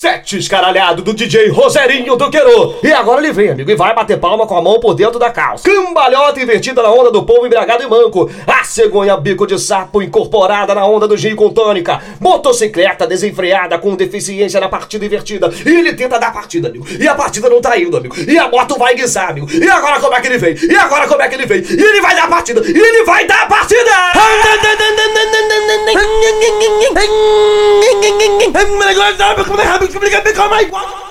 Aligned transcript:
Sete 0.00 0.38
escaralhado 0.38 1.02
do 1.02 1.12
DJ 1.12 1.48
Roserinho 1.48 2.14
do 2.14 2.30
Queiro. 2.30 2.76
E 2.84 2.92
agora 2.92 3.20
ele 3.20 3.32
vem, 3.32 3.50
amigo, 3.50 3.68
e 3.68 3.74
vai 3.74 3.92
bater 3.92 4.16
palma 4.16 4.46
com 4.46 4.56
a 4.56 4.62
mão 4.62 4.78
por 4.78 4.94
dentro 4.94 5.18
da 5.18 5.28
calça. 5.28 5.68
Cambalhota 5.68 6.40
invertida 6.40 6.80
na 6.80 6.88
onda 6.88 7.10
do 7.10 7.24
povo 7.24 7.44
embriagado 7.44 7.82
e 7.82 7.88
manco. 7.88 8.30
A 8.46 8.62
cegonha 8.62 9.16
bico 9.16 9.44
de 9.44 9.58
sapo 9.58 10.00
incorporada 10.00 10.72
na 10.72 10.86
onda 10.86 11.08
do 11.08 11.16
gin 11.16 11.34
com 11.34 11.50
tônica. 11.50 12.00
Motocicleta 12.20 13.08
desenfreada 13.08 13.76
com 13.76 13.96
deficiência 13.96 14.60
na 14.60 14.68
partida 14.68 15.04
invertida. 15.04 15.50
E 15.66 15.68
ele 15.68 15.92
tenta 15.92 16.16
dar 16.16 16.28
a 16.28 16.30
partida, 16.30 16.68
amigo. 16.68 16.86
E 16.96 17.08
a 17.08 17.16
partida 17.16 17.50
não 17.50 17.60
tá 17.60 17.76
indo, 17.76 17.96
amigo. 17.96 18.14
E 18.20 18.38
a 18.38 18.46
moto 18.48 18.78
vai 18.78 18.94
guisar, 18.94 19.30
amigo. 19.30 19.48
E 19.52 19.68
agora 19.68 19.98
como 19.98 20.14
é 20.14 20.20
que 20.20 20.28
ele 20.28 20.38
vem? 20.38 20.54
E 20.70 20.76
agora 20.76 21.08
como 21.08 21.22
é 21.22 21.28
que 21.28 21.34
ele 21.34 21.46
vem? 21.46 21.58
E 21.58 21.82
ele 21.82 22.00
vai 22.00 22.14
dar 22.14 22.26
a 22.26 22.28
partida. 22.28 22.62
E 22.64 22.78
ele 22.78 23.04
vai 23.04 23.26
dar 23.26 23.42
a 23.42 23.46
partida! 23.46 23.90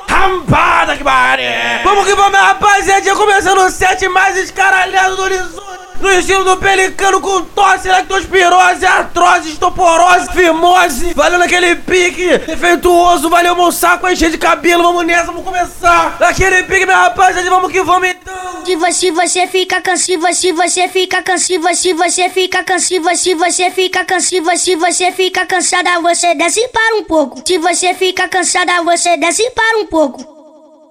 Rampada 0.07 0.97
que 0.97 1.04
pare! 1.04 1.81
Vamos 1.83 2.05
que 2.05 2.15
vamos, 2.15 2.39
rapaziada! 2.39 3.15
Começando 3.15 3.59
o 3.59 3.69
set 3.69 4.07
mais 4.09 4.37
escaralhado 4.37 5.15
do 5.15 5.21
horizonte! 5.23 5.86
No 6.00 6.11
estilo 6.11 6.43
do 6.43 6.57
pelicano 6.57 7.19
com 7.19 7.42
tosse, 7.42 7.87
lactospirose, 7.87 8.86
artrose, 8.86 9.50
estoporose, 9.50 10.32
fimose. 10.32 11.14
Valeu 11.14 11.39
naquele 11.39 11.75
pique 11.75 12.38
defeituoso, 12.38 13.29
valeu 13.29 13.55
meu 13.55 13.71
saco 13.71 14.07
encher 14.07 14.29
de 14.29 14.38
cabelo. 14.38 14.83
Vamos 14.83 15.05
nessa, 15.05 15.25
vamos 15.25 15.43
começar. 15.43 16.18
Naquele 16.19 16.64
pique, 16.64 16.86
minha 16.86 16.97
rapaziada, 16.97 17.50
vamos 17.50 17.71
que 17.71 17.82
vamos 17.82 18.10
então. 18.10 18.65
Se 18.65 18.75
você, 18.75 19.11
você 19.11 19.47
fica 19.47 19.82
cansiva, 19.82 20.32
se 20.33 20.52
você 20.52 20.88
fica 20.88 21.24
cansiva, 21.24 21.74
se 21.74 21.93
você 21.93 22.29
fica 22.29 22.64
cansiva, 22.64 23.16
se 23.16 23.33
você 23.33 23.71
fica 23.71 24.05
cansiva, 24.05 24.55
se 24.55 24.75
você 24.75 25.11
fica 25.11 25.46
cansada, 25.46 26.00
você 26.00 26.36
desce 26.36 26.60
e 26.60 26.68
para 26.68 26.96
um 26.97 27.04
pouco. 27.05 27.41
Se 27.46 27.57
você 27.57 27.93
fica 27.96 28.27
cansada, 28.27 28.83
você 28.83 29.18
desce 29.18 29.41
e 29.41 29.52
para 29.52 29.79
um 29.79 29.86
pouco. 29.88 30.38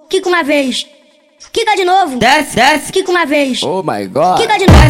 Kika 0.09 0.27
uma 0.27 0.43
vez. 0.43 0.96
Quica 1.51 1.75
de 1.75 1.85
novo. 1.85 2.17
Desce, 2.17 2.55
desce. 2.55 2.91
Quica 2.91 3.11
uma 3.11 3.25
vez. 3.25 3.61
Oh 3.61 3.83
my 3.83 4.07
god. 4.07 4.37
Quica 4.37 4.57
de 4.57 4.65
novo. 4.65 4.87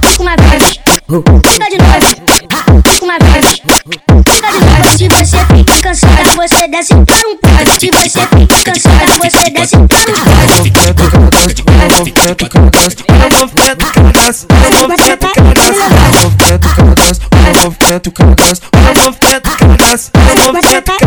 Quica 0.00 0.22
uma 0.22 0.36
vez. 0.36 0.72
Quica 0.72 1.68
de 1.68 1.78
novo. 1.78 2.82
Quica 2.82 3.04
uma 3.04 3.18
vez. 3.18 3.60
Quica 4.24 4.48
de 4.52 4.58
novo. 4.60 4.96
Se 4.96 5.08
você 5.08 5.38
fica 5.44 5.80
cansado, 5.82 6.36
você 6.36 6.68
desce 6.68 6.94
para 6.94 7.28
um 7.28 7.36
pé. 7.36 7.48
Se 7.80 7.90
você 7.90 8.20
fica 8.20 8.62
cansado, 8.64 9.12
você 9.18 9.50
desce 9.50 9.76
para 9.76 9.80
um 9.80 9.88
pé. 9.88 9.96
Eu 9.96 10.46
vou 10.46 10.62
ficando, 10.62 10.88
eu 10.88 11.30
vou 11.34 11.48
ficando, 12.88 13.12
eu 13.12 13.30
vou 13.30 13.48
ficando, 13.48 13.82
eu 13.82 15.38
vou 15.38 15.45
pouco. 20.80 21.06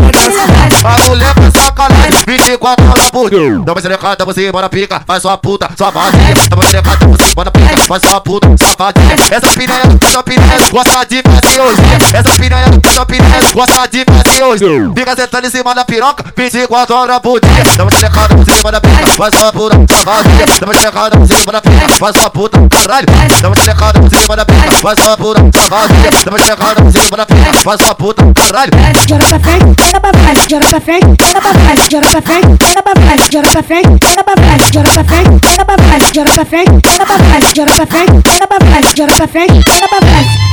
A 0.83 1.09
mulher 1.09 1.33
faz 1.33 1.53
sacanagem, 1.53 2.23
24 2.28 2.89
horas 2.89 3.09
por 3.11 3.30
dia. 3.30 3.59
Dá 3.59 3.72
uma 3.73 3.81
xerecada, 3.81 4.25
você 4.25 4.52
bora 4.52 4.69
pica, 4.69 5.02
faz 5.06 5.22
sua 5.22 5.38
puta, 5.38 5.69
sua 5.78 5.89
vadia. 5.89 6.19
Dá 6.50 6.56
uma 6.56 6.66
xerecada, 6.66 7.08
você 7.08 7.33
bora 7.36 7.52
pica, 7.52 7.78
faz 7.78 8.02
sua 8.03 8.22
puta, 8.22 8.47
safadinha. 8.58 9.16
Essa 9.31 9.47
piranha, 9.58 10.00
essa 10.02 10.23
piranha, 10.23 10.69
gosta 10.72 11.06
de 11.06 11.22
fazer 11.23 11.61
hoje. 11.61 11.81
Essa 12.13 12.41
piranha, 12.41 12.66
essa 12.84 13.06
piranha, 13.06 13.53
gosta 13.53 13.88
de 13.88 14.06
fazer 14.06 14.44
hoje. 14.44 14.66
Fica 14.95 15.16
sentando 15.16 15.47
em 15.47 15.50
cima 15.50 15.75
da 15.75 15.86
piroca, 15.86 16.23
24 16.36 16.95
horas 16.95 17.19
por 17.19 17.39
dia. 17.39 17.63
Dá 17.78 17.84
uma 17.84 17.91
xerecada, 17.91 18.36
você 18.36 18.61
bora 18.61 18.81
pica, 18.81 19.08
faz 19.08 19.36
sua 19.36 19.52
puta, 19.52 19.75
sua 19.94 20.03
vadia. 20.03 20.45
Dá 20.59 20.66
uma 20.66 20.73
xerecada, 20.73 21.17
você 21.19 21.45
bora 21.45 21.61
pica, 21.61 21.89
faz 21.89 22.17
sua 22.17 22.30
puta, 22.30 22.59
caralho. 22.69 23.08
Dá 23.41 23.47
uma 23.50 23.56
xerecada, 23.56 24.00
você 24.02 24.25
bora 24.25 24.45
pica, 24.45 24.72
faz 24.72 25.00
sua 25.00 25.17
puta, 25.17 25.39
vadia. 25.70 26.09
Dá 26.26 26.32
uma 26.32 26.40
xerecada, 26.40 26.84
você 26.84 27.00
bora 27.09 27.26
pica, 27.26 27.54
faz 27.64 27.82
sua 27.82 27.95
puta, 27.95 28.23
caralho. 28.34 28.72
Joga 29.08 29.26
pra 29.26 29.40
frente, 29.40 29.76
pega 29.84 30.00
pra 30.00 30.14
frente, 30.14 30.50
joga 30.50 30.68
pra 30.68 30.81
frente, 30.81 31.18
pega 31.18 31.42
pra 31.42 31.54
frente, 31.54 31.92
joga 31.92 32.08
pra 32.09 32.22
frente, 32.22 32.66
pega 32.66 32.84
pra 32.84 32.94
frente, 33.02 33.34
joga 33.34 33.50
pra 33.50 33.64
frente, 33.64 34.00
pega 34.00 34.23
pra 34.23 34.36
frente, 34.36 34.73
joga 34.73 34.90
pra 34.90 35.04
frente, 35.04 35.40
pega 35.40 35.66
pra 35.66 35.78
frente, 35.78 36.16
joga 36.16 36.31
pra 36.31 36.46
frente, 36.46 36.81
pega 36.90 37.06
pra 37.06 37.18
frente, 37.20 37.56
joga 37.56 37.72
pra 37.73 37.86
frente, 37.86 38.22
pega 38.23 38.48
pra 38.48 38.59
frente, 38.59 38.98
joga 38.98 39.14
pra 39.14 39.28
frente, 39.28 39.63
pega 39.63 39.88
pra 39.88 40.00
frente. 40.00 40.50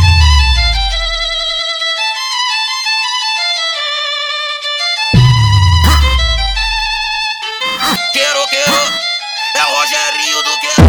Quero, 8.13 8.47
quero, 8.49 8.77
é 9.55 9.63
o 9.63 9.75
Rogerinho 9.77 10.43
do 10.43 10.59
Quero. 10.61 10.86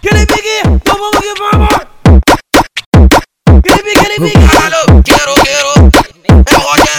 Get 0.00 0.14
it 0.14 0.32
biggie, 0.32 0.62
no 0.64 0.78
vamos 0.86 1.10
que 1.20 1.34
vamos. 1.40 1.68
Get 3.64 3.74
it 3.74 3.84
big, 3.84 3.96
get 3.98 4.10
it 4.12 4.20
big. 4.20 4.38
Caralho, 4.48 5.02
quero, 5.02 5.34
quero. 5.42 5.70
É 6.46 6.54
Roger, 6.54 6.98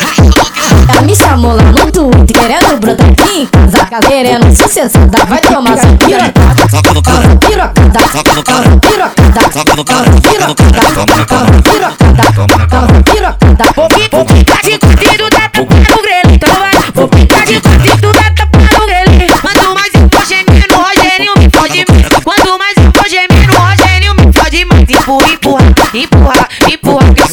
Ela 0.90 1.02
me 1.04 1.16
chamou 1.16 1.56
lá 1.56 1.64
no 1.64 1.92
Twitter, 1.92 2.38
querendo 2.38 2.78
brotar 2.80 3.10
aqui 3.10 3.42
em 3.42 3.46
casa. 3.46 3.86
Querendo 4.06 4.56
sucessada, 4.56 5.26
vai 5.28 5.40
tomar 5.40 5.78
sua 5.78 5.96
pirocada. 5.96 6.32
Pirocada, 7.40 8.02
pirocada, 8.20 8.80
pirocada, 8.82 9.16
pirocada, 9.62 10.12
pirocada, 10.22 11.62
pirocada. 11.64 11.99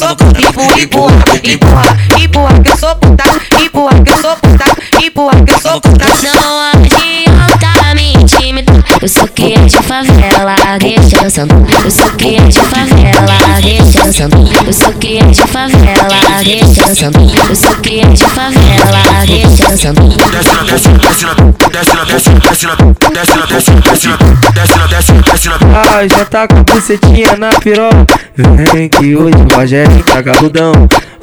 Sou 0.07 0.17
puta. 0.17 0.41
Empurra, 0.41 0.81
empurra, 0.81 1.25
empurra, 1.45 1.97
empurra, 2.23 2.63
que 2.63 2.71
eu 2.71 2.77
sou 2.77 2.95
puta. 2.97 3.25
Empurra, 3.61 4.03
que 4.05 4.13
eu 4.13 4.19
sou 4.19 4.37
puta. 4.37 4.65
Empurra, 5.03 5.45
que 5.45 5.53
eu 5.53 5.61
sou 5.61 5.81
puta. 5.81 6.05
Não 6.07 6.61
adianta 6.61 7.95
me 7.95 8.13
intimidar. 8.13 8.85
Eu 9.03 9.09
sou 9.09 9.27
cria 9.29 9.59
de 9.59 9.77
favela, 9.79 10.55
deixa 10.79 11.25
eu 11.25 11.31
sentar. 11.31 11.59
Eu 11.85 11.91
sou 11.91 12.11
cria 12.13 12.41
de 12.41 12.59
favela, 12.61 13.61
deixa 13.63 14.07
eu 14.07 14.13
sentar. 14.13 14.41
Eu 14.67 14.73
sou 14.73 14.93
cria 14.95 15.25
de 15.25 15.41
favela, 15.43 16.43
deixa 16.43 16.89
eu 16.89 16.97
sentar. 16.97 17.23
Eu 17.49 17.57
sou 17.57 17.75
cria 17.77 18.07
de 18.07 18.25
favela, 18.25 19.27
deixa 19.27 19.71
eu 19.71 19.79
sentar. 19.79 20.05
Desce 20.07 20.55
na 20.55 20.63
desce, 20.63 20.89
desce 20.89 21.25
na 21.25 21.35
desce 21.69 21.95
na 21.95 22.05
desce, 22.05 22.31
desce 22.31 22.67
na 22.67 22.75
desce 23.11 23.37
na 23.37 23.47
desce, 23.47 23.71
desce 23.73 24.09
na 24.09 24.17
desce 24.53 24.79
na 24.79 24.87
desce, 24.87 25.13
desce 25.13 25.49
na. 25.49 25.57
Ai, 25.97 26.09
já 26.09 26.25
tá 26.25 26.49
com 26.49 26.63
bucetinha 26.63 27.37
na 27.37 27.51
piroca. 27.51 28.07
Vem 28.37 28.89
que 28.89 29.17
hoje 29.17 29.37
o 29.37 29.55
Rogério 29.55 30.03
tá 30.03 30.21
galudão. 30.21 30.73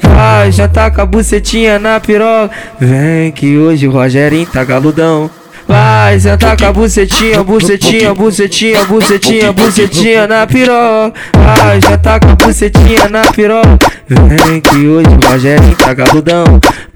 Vai, 0.02 0.52
já 0.52 0.68
tá 0.68 0.90
com 0.90 1.00
a 1.00 1.06
bucetinha 1.06 1.78
na 1.78 2.00
piroca. 2.00 2.50
Vem 2.78 3.32
que 3.32 3.56
hoje 3.56 3.88
o 3.88 3.90
Rogerinho 3.90 4.46
tá 4.46 4.64
galudão. 4.64 5.30
Vai, 5.74 6.20
sentar 6.20 6.56
com 6.56 6.66
a 6.66 6.72
bucetinha, 6.72 7.42
bucetinha, 7.42 8.14
bucetinha, 8.14 8.84
bucetinha, 8.84 9.52
bucetinha 9.52 10.24
na 10.28 10.46
piroca. 10.46 11.18
Vai, 11.36 11.80
já 11.80 11.98
tá 11.98 12.20
com 12.20 12.28
a 12.28 12.36
bucetinha 12.36 13.08
na 13.08 13.22
piroca. 13.22 13.90
Vem 14.08 14.60
que 14.60 14.86
hoje 14.86 15.08
o 15.08 15.28
Rogerinho 15.28 15.74
tá 15.74 15.92
galudão. 15.92 16.44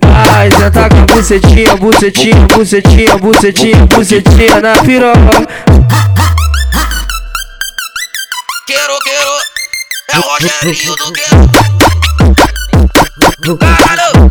Vai, 0.00 0.52
sentar 0.52 0.88
com 0.90 0.98
a 0.98 1.06
bucetinha, 1.06 1.74
bucetinha, 1.74 2.46
bucetinha, 2.54 3.18
bucetinha, 3.18 3.86
bucetinha 3.86 4.60
na 4.60 4.76
piroca. 4.76 5.48
Quero, 8.64 8.96
quero, 9.00 9.30
é 10.12 10.18
o 10.18 10.22
Rogerinho 10.22 10.94
do 10.94 11.12
Quero. 11.12 11.48
Caralho, 13.58 14.30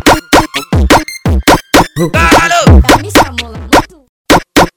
caralho. 2.10 3.67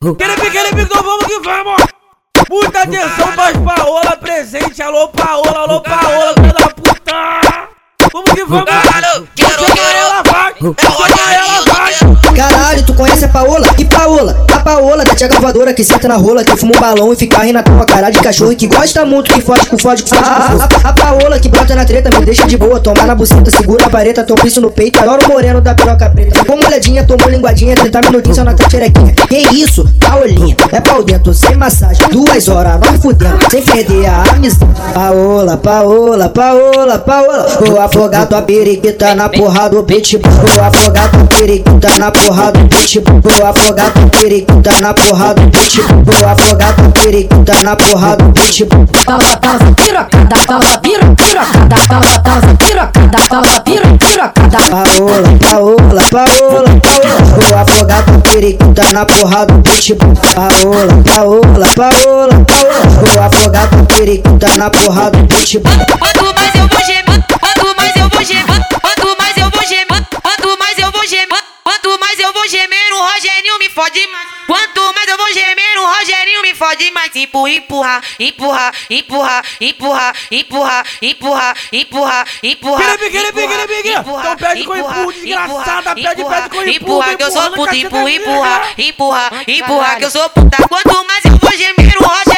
Aquele 0.03 0.35
pique, 0.35 0.81
então 0.81 1.03
vamos 1.03 1.25
que 1.25 1.39
vamos! 1.41 1.83
Muita 2.49 2.81
atenção 2.81 3.31
para 3.33 3.49
as 3.49 3.57
Paola 3.57 4.17
presente, 4.17 4.81
alô 4.81 5.07
Paola, 5.09 5.59
alô 5.59 5.81
Paola, 5.81 6.33
filha 6.33 6.53
da 6.53 6.69
puta! 6.69 7.69
Vamos 8.11 8.31
que 8.31 8.43
vamos! 8.43 8.65
Quero, 8.65 9.51
Chama 9.59 9.75
quero. 9.75 9.97
ela, 9.97 10.23
vai! 10.23 10.53
É 10.59 10.67
o 10.67 10.75
Chama 10.79 11.33
ela, 11.33 11.61
vai! 11.61 11.70
Caralho, 12.35 12.83
tu 12.83 12.93
conhece 12.93 13.25
a 13.25 13.27
Paola? 13.27 13.67
Que 13.73 13.83
Paola? 13.83 14.45
A 14.53 14.59
Paola 14.59 15.03
da 15.03 15.13
tia 15.13 15.27
gravadora 15.27 15.73
que 15.73 15.83
senta 15.83 16.07
na 16.07 16.15
rola, 16.15 16.43
que 16.43 16.55
fuma 16.55 16.71
um 16.75 16.79
balão 16.79 17.11
e 17.11 17.15
fica 17.15 17.41
rindo 17.41 17.53
na 17.53 17.63
tua 17.63 17.85
cara 17.85 18.09
de 18.09 18.19
cachorro 18.19 18.53
e 18.53 18.55
que 18.55 18.67
gosta 18.67 19.03
muito, 19.05 19.33
que 19.33 19.41
fode 19.41 19.67
com 19.67 19.77
fode, 19.77 20.03
com 20.03 20.09
fode 20.09 20.23
força. 20.31 20.79
A, 20.83 20.89
a 20.89 20.93
Paola 20.93 21.39
que 21.39 21.49
brota 21.49 21.75
na 21.75 21.83
treta, 21.83 22.09
me 22.17 22.25
deixa 22.25 22.47
de 22.47 22.57
boa, 22.57 22.79
toma 22.79 23.03
na 23.05 23.13
buceta, 23.13 23.51
segura 23.51 23.85
a 23.85 23.89
vareta, 23.89 24.23
toma 24.23 24.45
isso 24.45 24.61
no 24.61 24.71
peito, 24.71 24.99
adoro 24.99 25.25
o 25.25 25.27
moreno 25.29 25.59
da 25.59 25.75
piroca 25.75 26.09
preta. 26.09 26.39
Ficou 26.39 26.57
molhadinha, 26.57 27.03
tomou 27.03 27.29
linguadinha, 27.29 27.75
30 27.75 28.01
minutinhos 28.01 28.37
só 28.37 28.43
na 28.43 28.53
cacherequinha. 28.53 29.13
Que 29.27 29.37
isso, 29.53 29.85
Paolinha, 29.99 30.55
é 30.71 30.79
pau 30.79 31.03
dentro, 31.03 31.33
sem 31.33 31.55
massagem, 31.55 32.07
duas 32.09 32.47
horas, 32.47 32.79
nós 32.79 33.01
fudendo, 33.01 33.37
sem 33.49 33.61
perder 33.61 34.05
a 34.05 34.23
amizade. 34.31 34.71
Paola, 34.93 35.57
Paola, 35.57 36.29
Paola, 36.29 36.97
Paola, 36.99 37.47
vou 37.65 37.81
afogar 37.81 38.25
tua 38.25 38.41
periquita 38.41 39.13
na 39.15 39.27
porra 39.27 39.69
do 39.69 39.83
pitbull, 39.83 40.31
vou 40.31 40.63
afogar 40.63 41.11
tua 41.11 41.25
periquita 41.25 41.97
na 41.99 42.11
porra 42.11 42.20
do 42.21 42.67
pitbull. 42.67 42.81
pitbull. 42.91 43.21
Vou 43.21 43.45
afogar 43.45 43.91
tua 43.91 44.07
periquita 44.09 44.81
na 44.81 44.93
porrada 44.93 45.41
do 45.41 45.51
pitbull. 45.51 46.03
Vou 46.03 46.29
afogar 46.29 46.75
tua 46.75 46.89
periquita 46.89 47.63
na 47.63 47.75
porrada 47.75 48.23
do 48.23 48.31
pitbull. 48.33 48.85
Pausa, 49.05 49.37
pausa, 49.37 49.71
pirocada, 49.75 50.35
pausa, 50.45 50.77
piro, 50.79 51.15
pirocada, 51.15 51.75
pausa, 51.87 52.19
pausa, 52.19 52.55
pirocada, 52.57 53.17
pausa, 53.29 53.61
piro, 53.61 53.97
pirocada. 53.97 54.57
Paola, 54.69 55.37
Paola, 55.39 56.03
Paola, 56.11 56.81
Paola. 56.81 57.21
Vou 57.35 57.57
afogar 57.57 58.03
tua 58.05 58.19
periquita 58.19 58.93
na 58.93 59.05
porrada 59.05 59.53
do 59.53 59.61
pitbull. 59.61 60.13
Paola, 60.35 61.03
Paola, 61.03 61.67
Paola, 61.75 62.45
Paola. 62.45 63.13
Vou 63.13 63.23
afogar 63.23 63.69
tua 63.69 63.83
periquita 63.85 64.57
na 64.57 64.69
porrada 64.69 65.17
do 65.17 65.27
pitbull. 65.27 65.71
Quanto 65.99 66.35
mais 66.35 66.55
eu 66.55 66.67
vou 66.67 66.85
gemer, 66.85 67.23
quanto 67.39 67.77
mais 67.77 67.95
eu 67.95 68.09
vou 68.09 68.23
gemer, 68.23 68.50
Rogerinho 73.21 73.59
me 73.59 73.69
fode 73.69 74.07
mais. 74.07 74.27
Quanto 74.47 74.93
mais 74.95 75.07
eu 75.07 75.15
vou 75.15 75.31
gemer, 75.31 75.77
o 75.77 75.85
Rogerinho 75.85 76.41
me 76.41 76.55
fode 76.55 76.89
mais. 76.89 77.15
Empurra, 77.15 77.51
empurra, 77.51 78.01
empurra, 78.19 78.71
empurra, 78.89 79.43
empurra, 79.61 80.13
empurra, 80.31 80.83
empurra, 81.03 81.53
empurra, 81.71 82.25
empurra. 82.41 82.97
Querer, 82.97 83.11
querer, 83.11 83.31
querer, 83.31 83.67
querer. 83.67 83.99
Então 83.99 84.37
pede 84.37 84.63
com 84.63 84.75
empurra, 84.75 85.13
desgraçada, 85.13 85.93
pede, 85.93 86.03
pede 86.03 86.23
com 86.23 86.63
empurra, 86.63 86.71
Empurra 86.71 87.15
que 87.15 87.23
eu 87.23 87.31
sou 87.31 87.43
empurra, 87.43 87.57
puta, 87.57 87.77
empurra, 87.77 88.11
empurra, 88.11 88.61
empurra, 88.79 89.31
empurra 89.47 89.95
que 89.97 90.05
eu 90.05 90.11
sou 90.11 90.29
puta. 90.31 90.67
Quanto 90.67 91.07
mais 91.07 91.25
eu 91.25 91.37
vou 91.37 91.51
gemer, 91.51 91.97
o 91.99 92.03
Rogerinho 92.03 92.30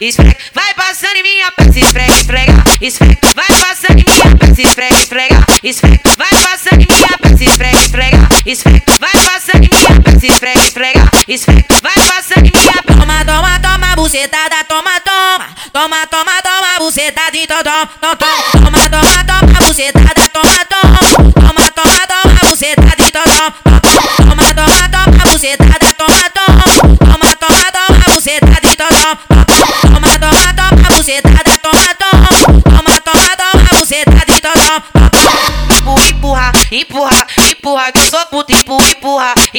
esfrega. 0.00 0.36
Vai 0.54 0.74
passando 0.74 1.16
em 1.16 1.22
minha 1.22 1.52
peça, 1.52 1.78
esfrega, 1.78 2.12
esfrega, 2.12 2.64
esfrega. 2.80 3.18
Vai 3.34 3.46
passando 3.46 3.98
em 3.98 4.04
minha 4.04 4.36
peça, 4.36 4.62
esfrega, 4.62 4.94
esfrega, 4.96 5.46
esfrega. 5.62 6.00
Vai 6.16 6.30
passando 6.30 6.82
em 6.82 6.86
minha 6.88 7.18
peça, 7.18 7.44
esfrega, 7.44 7.78
esfrega, 7.78 8.28
esfrega. 8.46 8.84
Vai 8.98 9.12
passando 9.12 9.64
em 9.64 9.70
minha 9.70 10.00
peça, 10.00 10.26
esfrega, 10.26 10.60
esfrega, 10.60 11.10
esfrega. 11.28 11.64
Vai 11.82 11.94
passando 11.94 12.46
em 12.46 12.52
minha. 12.54 12.70
Toma, 12.82 13.24
toma, 13.24 13.60
toma, 13.60 13.96
bucetada, 13.96 14.64
toma, 14.64 15.00
toma. 15.00 15.48
Toma, 15.72 16.06
toma, 16.06 16.42
toma, 16.42 16.78
bucetada, 16.78 17.36
então 17.36 17.62
toma, 17.62 17.86
toma, 18.00 18.16
toma. 18.16 18.50
Toma, 18.52 18.90
toma, 18.90 19.24
toma, 19.24 19.66
bucetada, 19.66 20.28
toma, 20.28 20.64
toma. 20.64 21.32
Toma, 21.32 21.70
toma, 21.70 22.06
toma, 22.06 22.50
bucetada, 22.50 23.04
então 23.06 23.22
toma. 23.24 23.79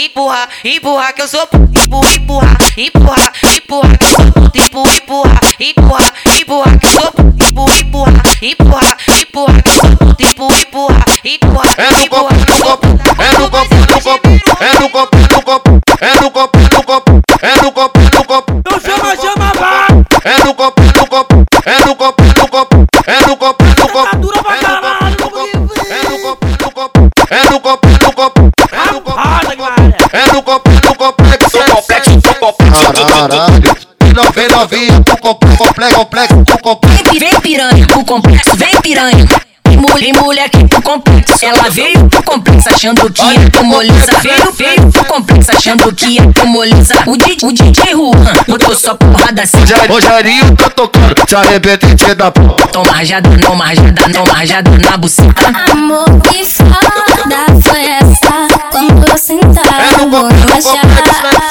Empurra, 0.05 0.49
empurra, 0.63 1.13
que 1.13 1.21
eu 1.21 1.27
sou 1.27 1.47
empurra, 1.51 2.09
empurra, 2.15 2.57
empurra, 2.77 3.33
empurra, 3.55 3.97
que 3.97 4.05
eu 4.05 4.09
sou 4.09 4.23
empurra, 4.25 4.91
empurra, 4.99 5.41
empurra, 5.59 6.11
empurra, 6.39 6.77
que 6.79 6.85
eu 6.85 6.91
sou 6.91 7.13
empurra, 7.47 7.75
empurra, 7.77 8.23
empurra, 8.41 8.97
empurra, 9.21 9.61
que 9.61 9.69
eu 9.69 9.75
sou 9.75 9.89
empurra, 9.91 10.57
empurra, 10.65 11.05
empurra, 11.23 11.71
É 11.77 11.91
no 11.91 12.09
copo, 12.09 12.33
no 12.33 12.59
copo, 12.61 12.87
é 13.21 13.37
no 13.37 13.49
copo, 13.49 13.75
no 13.75 14.01
copo, 14.01 14.29
é 14.59 14.79
no 14.79 14.89
copo, 14.89 15.17
no 15.17 15.41
copo, 15.43 15.81
é 16.01 16.15
no 16.21 16.31
copo, 16.31 16.59
no 16.59 16.83
copo, 16.83 17.21
é 17.41 17.55
no 17.61 17.71
copo, 17.71 17.99
no 17.99 18.25
copo. 18.25 18.53
Então 18.59 18.79
chama, 18.79 19.15
chama, 19.15 19.51
vai. 19.53 20.05
É 20.23 20.43
no 20.43 20.53
copo, 20.53 20.81
no 20.81 21.07
copo, 21.07 21.45
é 21.65 21.85
no 21.85 21.95
copo, 21.95 22.23
é 30.13 30.33
no 30.33 30.41
copo, 30.43 30.69
no 30.69 30.95
complexo, 30.95 31.49
complexo, 31.51 32.11
complexo. 32.39 32.93
Caralho, 33.07 33.61
vem 34.01 34.13
no- 34.13 34.31
vem 34.31 34.47
novinha, 34.49 35.01
tu 35.03 35.17
complexo, 35.17 35.57
complexo, 35.57 35.95
complexo, 35.95 36.35
complexo. 36.61 37.19
Vem, 37.19 37.39
piranha 37.41 37.87
pro 37.87 38.03
complexo, 38.05 38.55
vem 38.55 38.81
piranha. 38.81 39.25
Tem 39.99 40.13
mulher, 40.13 40.49
pro 40.49 40.81
complexo. 40.81 41.45
Ela 41.45 41.69
veio 41.69 42.07
pro 42.09 42.23
complexo 42.23 42.69
achando 42.69 43.11
que 43.11 43.21
ia 43.21 43.49
pro 43.51 43.63
moleza. 43.65 44.13
Veio, 44.21 44.51
veio 44.53 44.91
pro 44.91 45.05
complexo 45.05 45.51
achando 45.51 45.93
que 45.93 46.05
ia 46.05 46.27
pro 46.29 46.47
moleza. 46.47 46.95
O 47.05 47.17
DJ, 47.17 47.37
o 47.43 47.51
DJ 47.51 47.93
Juan 47.93 48.11
botou 48.47 48.75
só 48.75 48.95
porrada 48.95 49.43
assim. 49.43 49.57
Rogerinho 49.87 50.55
tá 50.55 50.69
tocando, 50.69 51.15
se 51.27 51.35
arrepende 51.35 51.95
de 51.95 52.15
dar 52.15 52.31
pau. 52.31 52.55
Toma 52.71 52.91
rajada, 52.91 53.29
não 53.29 53.55
marjada, 53.55 54.07
não 54.07 54.25
marjada 54.25 54.71
na 54.71 54.97
buceta. 54.97 55.71
Amor, 55.71 56.05
que 56.21 56.45
foda 56.45 57.45
foi 57.61 57.85
essa? 57.85 58.47
Quando 58.71 59.07
eu 59.07 59.17
sentar, 59.17 59.81
É 59.81 59.97
no 59.97 60.09
vou 60.09 60.29
copo, 60.29 60.41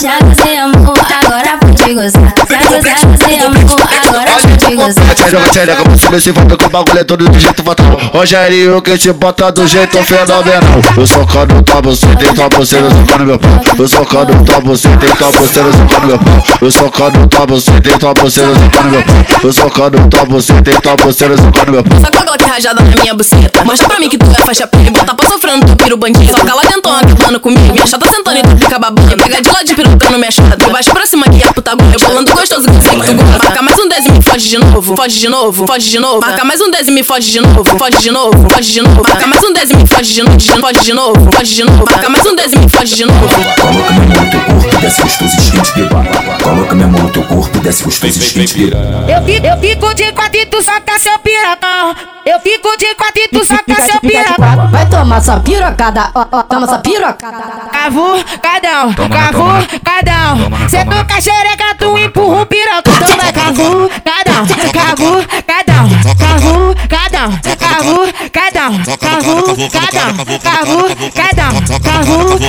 Já 0.00 0.18
gozei 0.20 0.58
amor, 0.58 0.98
agora 1.24 1.58
pode 1.58 1.94
gozar. 1.94 2.34
Já 2.48 2.58
gozei, 2.60 3.38
amor, 3.40 3.88
agora 4.06 4.30
pode 4.40 4.74
gozar. 4.76 5.14
Tchereca, 5.14 5.48
tchereca, 5.50 5.82
pra 5.82 5.98
subir 5.98 6.16
esse 6.16 6.32
volta 6.32 6.56
que 6.56 6.66
o 6.66 6.70
bagulho 6.70 6.98
é 6.98 7.04
todo 7.04 7.28
do 7.28 7.38
jeito 7.38 7.62
fatal. 7.62 7.86
Rogerinho 8.30 8.80
que 8.80 8.96
te 8.96 9.12
bota 9.12 9.50
do 9.50 9.66
jeito 9.66 10.00
fenomenal. 10.04 10.62
Eu 10.96 11.04
socando 11.04 11.60
tua 11.64 11.82
buceta 11.82 12.24
e 12.24 12.32
tua 12.32 12.48
buceta 12.48 12.88
socando 12.88 13.26
meu 13.26 13.38
pau. 13.40 13.50
Eu 13.76 13.88
socando 13.88 14.44
tua 14.44 14.60
buceta 14.60 15.06
e 15.06 15.16
tua 15.16 15.32
buceta 15.32 15.72
socando 15.72 16.06
meu 16.06 16.18
pau. 16.18 16.44
Eu 16.62 16.70
socando 16.70 17.26
tua 17.26 17.46
buceta 17.46 17.90
e 17.90 17.98
tua 17.98 18.14
buceta 18.14 18.48
socando 18.54 18.90
meu 18.90 19.02
pau. 19.02 19.16
Eu 19.42 19.52
socando 19.52 20.08
tua 20.08 20.22
e 20.22 20.80
tua 20.80 20.96
buceta 20.96 21.36
socando 21.36 21.72
meu 21.72 21.82
pau. 21.82 22.00
Saca 22.00 22.20
a 22.20 22.24
Glock 22.24 22.44
rajada 22.44 22.82
na 22.84 23.02
minha 23.02 23.14
buceta. 23.14 23.64
Mostra 23.64 23.88
pra 23.88 23.98
mim 23.98 24.08
que 24.08 24.16
tu 24.16 24.26
é 24.30 24.46
faixa 24.46 24.64
preta. 24.64 24.92
Bota 24.92 25.12
pra 25.12 25.28
sofrendo 25.28 25.66
teu 25.66 25.74
piro 25.74 25.96
bandido. 25.96 26.30
Soca 26.30 26.54
lá 26.54 26.62
dentona, 26.62 27.00
acabando 27.00 27.40
comigo. 27.40 27.72
Minha 27.72 27.86
chata 27.86 28.08
sentando 28.08 28.38
e 28.38 28.42
tu 28.42 28.58
fica 28.58 28.78
babando. 28.78 29.16
Pega 29.24 29.42
de 29.42 29.50
lado 29.50 29.64
de 29.64 29.74
pirocando 29.74 30.18
minha 30.18 30.30
chata. 30.30 30.56
De 30.56 30.70
baixo 30.70 30.90
pra 30.92 31.04
cima 31.04 31.24
que 31.24 31.42
a 31.42 31.52
puta 31.52 31.74
gosta. 31.74 31.98
Rebolando 31.98 32.32
gostoso 32.32 32.68
que 32.68 32.76
eu 32.76 32.80
sei 32.80 33.00
que 33.00 33.06
tu 33.06 33.14
gosta. 33.24 33.38
Marca 33.44 33.62
mais 33.62 33.76
um 33.76 33.88
10 33.88 34.06
e 34.06 34.12
me 34.12 34.22
foge 34.22 34.48
de 34.48 34.58
novo. 34.58 34.96
Foge 34.96 35.18
de 35.18 35.28
novo, 35.28 35.66
foge 35.66 35.90
de 35.90 35.98
novo. 35.98 36.20
Marca 36.20 36.44
mais 36.44 36.60
um 36.60 36.70
10 36.70 36.86
e 36.86 36.90
me 36.92 37.02
foge 37.02 37.32
de 37.32 37.40
novo. 37.40 37.78
Foge 37.78 37.96
de 37.98 38.10
novo, 38.12 38.19
foge 38.28 38.72
de 38.72 38.80
novo. 38.82 39.02
Marca 39.02 39.26
mais 39.26 39.42
um 39.44 39.52
10 39.52 39.70
e 39.70 39.76
me 39.76 39.86
foge 39.86 40.12
de 40.12 40.22
novo. 40.22 40.40
Foge 40.60 40.84
de 40.84 40.92
novo, 40.92 41.32
foge 41.32 41.54
de 41.54 41.64
novo. 41.64 41.84
Marca 41.90 42.08
mais 42.08 42.26
um 42.26 42.36
10 42.36 42.52
e 42.52 42.58
me 42.58 42.68
foge 42.68 42.94
de 42.94 43.04
novo. 43.04 43.28
Coloca 43.60 43.92
minha 43.92 44.06
mão 44.06 44.24
no 44.24 44.30
teu 44.30 44.40
corpo, 44.40 44.80
desce 44.80 45.02
gostoso 45.02 45.36
e 45.36 45.40
esquente 45.40 45.72
pipa. 45.72 46.04
Coloca 46.42 46.74
minha 46.74 46.88
mão 46.88 47.02
no 47.02 47.10
teu 47.10 47.22
corpo, 47.24 47.58
desce 47.60 47.84
gostoso 47.84 48.18
e 48.18 48.22
esquente 48.22 48.54
pipa. 48.54 48.76
Eu 49.08 49.24
fico, 49.24 49.46
eu 49.46 49.58
fico 49.58 49.94
de 49.94 50.12
quatro 50.12 50.40
e 50.40 50.46
tu 50.46 50.62
soca 50.62 50.98
seu 50.98 51.18
piratão. 51.20 51.96
Eu 52.26 52.38
fico 52.40 52.76
de 52.76 52.94
quatro 52.94 53.22
e 53.22 53.28
tu 53.28 53.44
soca 53.44 53.82
seu 53.82 54.00
piratão. 54.00 54.70
Vai 54.70 54.88
tomar 54.88 55.18
essa 55.18 55.40
pirocada, 55.40 56.10
ó, 56.14 56.26
ó, 56.30 56.42
toma 56.42 56.66
essa 56.66 56.78
pirocada. 56.78 57.42
Cavu, 57.72 58.24
cadão, 58.42 58.94
cavu, 58.94 59.80
cadão. 59.82 60.68
Cê 60.68 60.84
toca 60.84 61.14
a 61.14 61.20
xereca, 61.20 61.74
tu 61.78 61.98
empurra 61.98 62.42
o 62.42 62.46
piroca. 62.46 62.90
Então 62.90 63.16
vai 63.16 63.32
cavu, 63.32 63.90
cadão, 64.04 64.46
cavu, 64.72 65.26
cadão, 65.46 65.88
cavu, 66.18 66.74
cadão, 66.88 67.40
carro, 67.80 68.12
cada 68.32 68.68
um, 68.70 68.82
carro, 68.84 68.98
cada 68.98 69.90
um, 69.90 70.38
carro, 70.40 70.76
cada 71.14 71.48
um, 71.48 71.58
carro, 71.72 71.80
cada 71.80 72.12
um, 72.12 72.40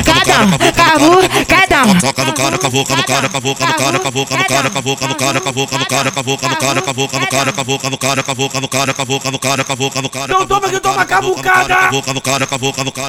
carro, 0.74 1.46
cada 1.48 1.84
um. 1.86 2.00
Então 10.26 10.46
toma 10.48 10.70
que 10.70 10.80
toma 10.80 11.06
cavucada. 11.06 11.74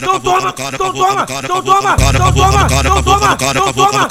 Então 0.05 0.21
toma, 0.21 0.55
então 0.75 0.93
toma, 0.93 1.27
então 1.45 1.63
toma, 1.63 1.97
então 2.15 2.33
toma, 2.33 2.67
então 2.87 3.03
toma, 3.03 3.37
então 3.59 3.73
toma. 3.73 4.09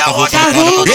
Carro, 0.00 0.26
cada 0.30 0.60
um. 0.60 0.90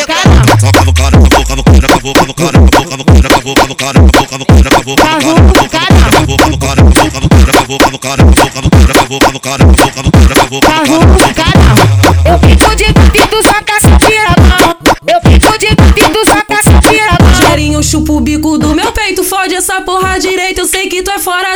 Eu 12.26 12.40
fico 12.40 12.76
de 12.76 12.86
cupido 12.94 13.44
só 13.44 13.62
pra 13.62 13.78
assim 13.78 13.88
sentir 13.88 14.18
a 14.18 14.36
mão. 14.42 14.76
Eu 15.08 15.22
fico 15.22 15.58
de 15.58 15.68
cupido 15.68 16.20
assim 16.60 17.00
a 17.00 17.24
mão. 17.24 17.36
Gerinho 17.36 17.84
chupa 17.84 18.14
o 18.14 18.20
bico 18.20 18.58
do 18.58 18.76
meu 18.76 18.92
peito, 18.92 19.24
fode 19.24 19.56
essa 19.56 19.82
porra 19.82 20.20
direita. 20.20 20.62
Eu 20.62 20.66
sei 20.66 20.88
que 20.88 21.04
tu 21.04 21.12
é 21.12 21.20
fora 21.20 21.55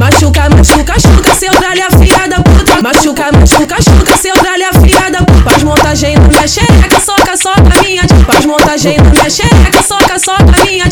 Machuca, 0.00 0.48
machuca, 0.50 0.98
chuca, 0.98 1.34
seu 1.34 1.50
tralha 1.52 1.88
filha 1.90 2.26
da 2.28 2.40
puta. 2.40 2.82
Machuca, 2.82 3.30
machuca, 3.30 3.76
chuca, 3.80 4.16
seu 4.16 4.34
tralha 4.34 4.72
filha 4.72 5.10
da 5.12 5.18
puta. 5.18 5.48
Faz 5.48 5.62
montagem 5.62 6.16
na 6.16 6.26
minha 6.26 6.48
xereca, 6.48 6.98
soca, 6.98 7.36
soca 7.36 7.82
minha. 7.82 8.02
Faz 8.26 8.44
montagem 8.44 8.96
na 8.96 9.10
minha 9.10 9.30
xereca, 9.30 9.80
soca, 9.80 10.18
soca 10.18 10.64
minha. 10.64 10.86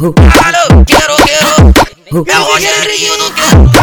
Quero, 0.00 0.16
quero. 0.86 1.12
Meu 2.10 2.42
Rogerinho. 2.42 3.12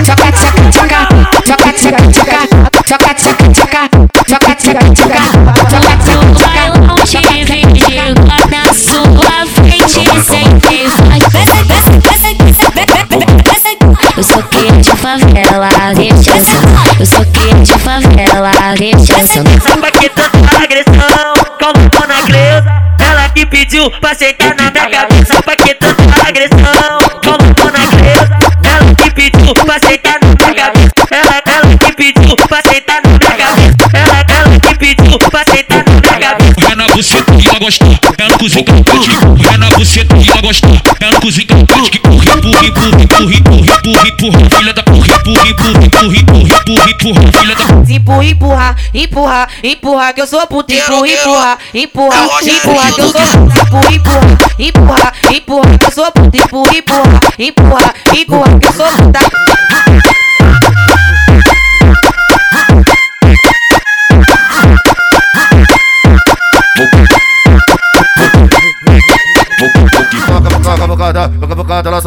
Choca, 0.03 0.33
choca, 0.33 0.65
choca. 0.73 0.99
Choca, 1.45 1.69
choca, 1.77 2.01
choca. 2.11 2.41
Choca, 2.87 3.13
choca, 3.13 3.45
choca. 3.53 3.81
Choca, 4.27 4.53
choca, 4.57 4.81
choca. 4.95 5.21
Choca, 5.69 5.93
choca, 6.01 6.25
choca. 6.25 6.65
Na 8.49 8.63
sua 8.73 9.45
frente 9.45 10.01
sem 10.23 10.59
ter 10.61 10.89
Eu 14.17 14.23
sou 14.23 14.41
cria 14.41 14.71
de 14.71 14.89
favela, 14.97 15.69
deixa 15.93 16.31
essa. 16.31 16.57
Eu 16.99 17.05
sou 17.05 17.23
cria 17.27 17.53
de 17.53 17.77
favela, 17.77 18.51
deixa 18.75 19.13
essa. 19.19 19.43
Samba 19.61 19.91
que 19.91 20.09
tanta 20.09 20.63
agressão, 20.63 21.35
como 21.59 21.89
dona 21.89 22.23
Cleusa. 22.25 22.87
Ela 22.99 23.29
que 23.29 23.45
pediu 23.45 23.89
pra 24.01 24.15
sentar 24.15 24.55
na 24.55 24.71
minha 24.71 24.89
cabeça 24.89 25.41
pra 25.43 25.55
que 25.55 25.73
agressão, 26.27 26.99
como 27.23 27.71
na 27.71 27.87
presa. 27.87 28.37
Ela 28.63 28.95
que 28.95 29.11
pediu 29.11 29.53
pra 29.53 29.75
aceitar 29.75 30.19
buceta 36.97 37.31
que 37.31 37.47
ela 37.47 37.59
gosta, 37.59 37.85
é 37.85 38.27
no 38.27 38.37
cozinho 38.39 38.63
cantante. 38.65 39.09
É 39.53 39.57
na 39.57 39.69
buceta 39.69 40.17
que 40.17 40.31
ela 40.31 40.41
gosta, 40.41 40.67
é 40.67 41.11
no 41.11 41.21
cozinho 41.21 41.45
cantante. 41.45 41.91
Que 41.91 41.99
corre, 41.99 42.15
empurra, 42.15 42.65
empurra, 42.65 43.03
empurra, 43.03 43.33
empurra, 43.35 43.77
empurra, 43.77 44.07
empurra. 44.07 44.49
Filha 44.49 44.73
da 44.73 44.81
porra, 44.81 45.05
empurra, 45.05 45.47
empurra, 45.47 45.85
empurra, 45.85 46.17
empurra, 46.17 46.57
empurra, 46.57 46.89
empurra. 46.89 47.31
Filha 47.31 47.55
da 47.55 47.93
Empurra, 47.93 48.25
empurra, 48.25 48.75
empurra, 48.95 49.47
empurra, 49.63 50.13
que 50.13 50.21
eu 50.21 50.27
sou 50.27 50.47
puta. 50.47 50.73
Empurra, 50.73 51.07
empurra, 51.07 51.57
empurra, 51.75 52.17
empurra, 52.41 52.91
que 52.91 53.01
eu 53.01 53.11
sou 53.11 53.21
puta. 53.21 53.61
Empurra, 53.61 53.93
empurra, 53.93 54.37
empurra, 54.57 55.13
empurra, 55.31 55.77
que 55.77 55.85
eu 55.85 55.91
sou 55.91 56.11
puta. 56.11 56.37
Empurra, 56.37 56.77
empurra, 56.77 57.19
empurra, 57.37 57.93
empurra, 58.15 58.59
que 58.59 58.67
eu 58.67 58.73
sou 58.73 58.87
puta. 58.87 59.56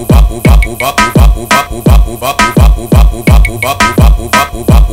vapo, 0.00 0.40
vapo, 0.44 0.76
vapo, 0.76 1.02
vapo, 1.14 1.46
vapo, 1.46 1.82
vapo, 1.82 1.82
vapo, 1.82 2.16
vapo, 2.16 2.52
vapo, 2.56 2.88
vapo, 2.90 3.22
vapo, 3.26 3.58
vapo, 3.58 3.58
vapo, 3.58 3.90
vapo, 3.98 4.28
vapo, 4.28 4.64
vapo, 4.64 4.91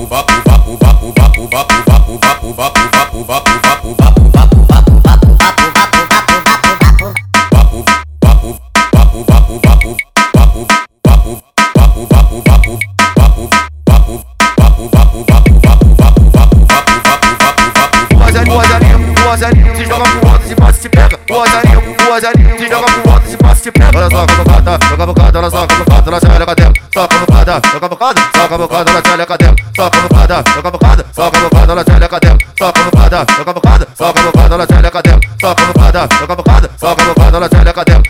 soca 28.50 28.56
a 28.56 28.58
bocada, 28.58 28.92
ela 28.92 29.02
sai 29.06 29.18
da 29.18 29.26
cadela. 29.26 29.56
Soca 29.76 29.98
a 29.98 30.02
bocada, 30.02 30.44
soca 30.54 30.68
a 30.68 30.72
bocada, 30.72 31.06
soca 31.14 31.38
a 31.38 31.42
bocada, 31.42 31.72
ela 31.72 31.84
sai 31.86 32.00
da 32.00 32.08
cadela. 32.08 32.38
Soca 32.58 32.80
a 32.80 32.84
bocada, 32.84 33.26
soca 33.30 33.50
a 33.50 33.54
bocada, 33.54 33.88
soca 33.96 34.20
a 34.20 34.24
bocada, 34.24 34.56
ela 34.56 34.66
sai 34.68 34.82
da 34.82 34.92
cadela. 34.92 35.20
Soca 35.40 35.64
a 35.64 35.68
bocada, 35.68 36.08
soca 36.18 36.34
a 36.34 36.36
bocada, 36.36 36.70
soca 36.80 37.02
a 37.02 37.06
bocada, 37.06 37.38
ela 37.38 37.50
sai 37.50 37.64
da 37.64 37.74
cadela. 37.74 38.09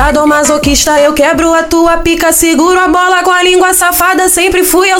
Sadomasoquista, 0.00 0.98
eu 0.98 1.12
quebro 1.12 1.52
a 1.52 1.62
tua 1.62 1.98
pica, 1.98 2.32
seguro 2.32 2.80
a 2.80 2.88
bola 2.88 3.22
com 3.22 3.30
a 3.30 3.42
língua 3.42 3.74
safada, 3.74 4.30
sempre 4.30 4.64
fui 4.64 4.90
eu. 4.90 4.98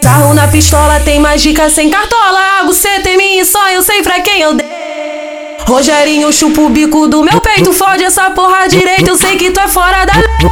Sarro 0.00 0.34
na 0.34 0.46
pistola, 0.46 1.00
tem 1.00 1.18
mágica 1.18 1.68
sem 1.68 1.90
cartola. 1.90 2.62
Buceta 2.64 3.08
em 3.08 3.16
mim, 3.16 3.44
só 3.44 3.68
eu 3.70 3.82
sei 3.82 4.04
pra 4.04 4.20
quem 4.20 4.42
eu 4.42 4.54
dei. 4.54 4.64
Rogerinho, 5.66 6.32
chupa 6.32 6.60
o 6.60 6.68
bico 6.68 7.08
do 7.08 7.24
meu 7.24 7.40
peito, 7.40 7.72
fode 7.72 8.04
essa 8.04 8.30
porra 8.30 8.68
direita, 8.68 9.10
eu 9.10 9.16
sei 9.16 9.36
que 9.36 9.50
tu 9.50 9.58
é 9.58 9.66
fora 9.66 10.04
da 10.04 10.12
lei. 10.14 10.50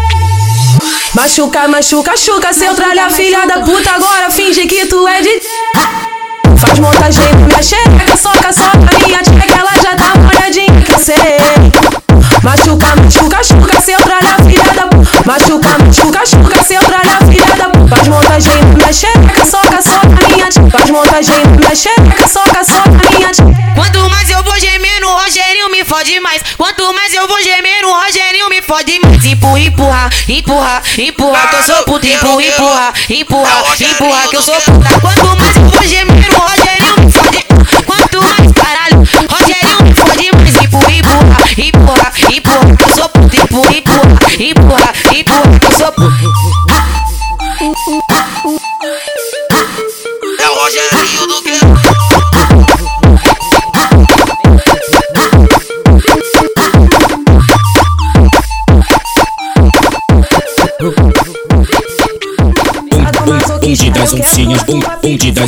Machuca, 1.15 1.69
machuca, 1.69 2.17
chuca, 2.17 2.53
seu 2.53 2.75
tralha, 2.75 3.09
filha 3.11 3.47
da 3.47 3.61
puta, 3.61 3.93
agora 3.93 4.29
finge 4.29 4.67
que 4.67 4.87
tu 4.87 5.07
é 5.07 5.23
de. 5.23 5.41
Faz 6.59 6.81
montagem 6.81 7.23
na 7.23 7.47
minha 7.47 7.63
xereca, 7.63 8.17
soca, 8.17 8.53
soca 8.53 9.07
minha 9.07 9.23
tcheca, 9.23 9.57
ela 9.57 9.81
já 9.81 9.95
tá 9.95 10.19
molhadinha 10.19 10.83
que 10.85 10.93
eu 10.93 10.99
sei. 10.99 11.15
Machuca, 12.43 12.95
machuca, 12.97 13.43
chuca, 13.43 13.74
montagem 18.35 18.93
xereca, 18.93 19.47
soca, 19.47 19.81
soca 19.81 20.29
minha 20.29 20.49
tcheca. 20.49 20.71
Faz 20.71 20.91
montagem 20.91 21.35
xereca, 21.75 22.27
soca, 22.27 22.65
soca 22.65 22.91
minha. 22.91 23.31
Quanto 23.75 24.11
mais 24.11 24.29
eu 24.29 24.43
vou 24.43 24.59
gemendo, 24.59 25.07
o 25.07 25.15
Rogerinho 25.15 25.71
me 25.71 25.85
fode 25.85 26.19
mais. 26.19 26.43
Quanto 26.57 26.93
mais 26.95 27.15
eu 27.15 27.29
vou 27.29 27.41
gemendo, 27.41 27.89
o 27.89 27.93
Rogerinho 27.93 28.49
me 28.49 28.61
fode 28.61 28.99
mais. 29.05 29.25
Empurra, 29.25 29.61
empurra, 29.61 30.11
empurra, 30.29 30.83
empurra, 30.99 31.49
que 31.49 31.57
eu 31.57 31.63
sou 31.63 31.83
puta. 31.85 32.07
Empurra, 32.09 32.43
empurra, 32.43 32.93
empurra, 33.09 33.65
empurra, 33.81 34.29
que 34.29 34.37
eu 34.37 34.43
sou 34.43 34.61
puta. 34.63 35.01
Quanto 35.01 35.41
mais 35.41 35.57
eu 35.57 35.69
vou 35.69 35.83
gemendo, 35.85 36.35
o 36.35 36.41
Rogerinho 36.41 37.07
me 37.07 37.13
fode. 37.13 37.45
Quanto 37.87 38.21
mais 38.21 38.53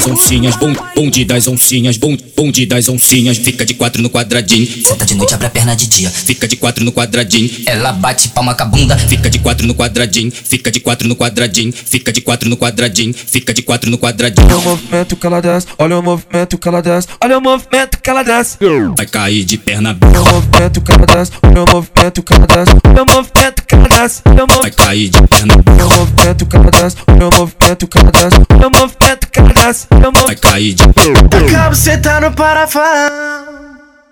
das 0.06 0.12
oncinhas, 0.12 0.56
bum, 0.56 0.74
bonde 0.94 1.24
das 1.24 1.48
oncinhas, 1.48 1.96
bum, 1.96 2.16
bonde 2.36 2.66
das 2.66 2.88
oncinhas. 2.88 3.38
Fica 3.38 3.64
de 3.64 3.74
quatro 3.74 4.00
no 4.00 4.08
quadradinho. 4.08 4.66
Senta 4.66 5.04
de 5.04 5.14
noite, 5.14 5.34
abre 5.34 5.46
a 5.46 5.50
perna 5.50 5.74
de 5.74 5.86
dia. 5.88 6.08
Fica 6.10 6.46
de 6.46 6.56
quatro 6.56 6.84
no 6.84 6.92
quadradinho. 6.92 7.50
Ela 7.66 7.92
bate 7.92 8.28
palma 8.28 8.54
com 8.54 8.62
a 8.62 8.66
bunda. 8.66 8.96
Fica 8.96 9.28
de 9.28 9.38
quatro 9.40 9.66
no 9.66 9.74
quadradinho. 9.74 10.30
Fica 10.30 10.70
de 10.70 10.80
quatro 10.80 11.08
no 11.08 11.16
quadradinho. 11.16 11.72
Fica 11.72 12.12
de 12.12 12.20
quatro 12.20 12.48
no 12.48 12.56
quadradinho. 12.56 13.12
Fica 13.14 13.52
de 13.52 13.62
quatro 13.62 13.90
no 13.90 13.98
quadradinho. 13.98 14.46
Olha 14.46 14.58
o 14.58 14.62
movimento 14.62 15.16
que 15.16 15.26
ela 15.26 15.40
desce, 15.40 15.66
olha 15.78 15.98
o 15.98 16.02
movimento 16.02 16.58
que 16.58 16.68
ela 16.68 16.80
desce, 16.80 17.08
olha 17.20 17.38
o 17.38 17.40
movimento 17.40 17.98
que 18.00 18.10
ela 18.10 18.22
desce. 18.22 18.58
Vai 18.96 19.06
cair 19.06 19.44
de 19.44 19.58
perna 19.58 19.96
Olha 20.02 20.20
o 20.20 20.24
movimento 20.24 20.80
que 20.80 20.92
ela 20.92 21.06
desce, 21.06 21.32
olha 21.42 21.64
o 21.64 21.70
movimento 21.70 22.22
que 22.22 22.32
ela 22.32 22.46
desce, 22.46 22.72
olha 22.84 23.02
o 23.02 23.06
movimento 23.06 23.55
cadastro, 23.66 24.34
meu. 24.34 24.46
Vai 24.46 24.70
cair 24.70 25.08
de 25.08 25.22
perna. 25.28 25.54
Meu 25.76 25.88
movimento 25.88 26.46
cadastro, 26.46 27.04
meu 27.16 27.30
movimento 27.30 27.88
cadastro, 27.88 28.46
meu 28.58 28.70
movimento 28.70 29.28
cadastro, 29.30 29.98
meu 29.98 30.12
movimento. 30.12 30.26
Vai 30.26 30.36
cair 30.36 30.74
de 30.74 30.88
perna. 30.88 31.48
Acabo 31.48 31.74
sentando 31.74 32.32
para 32.32 32.66
falar. 32.66 33.56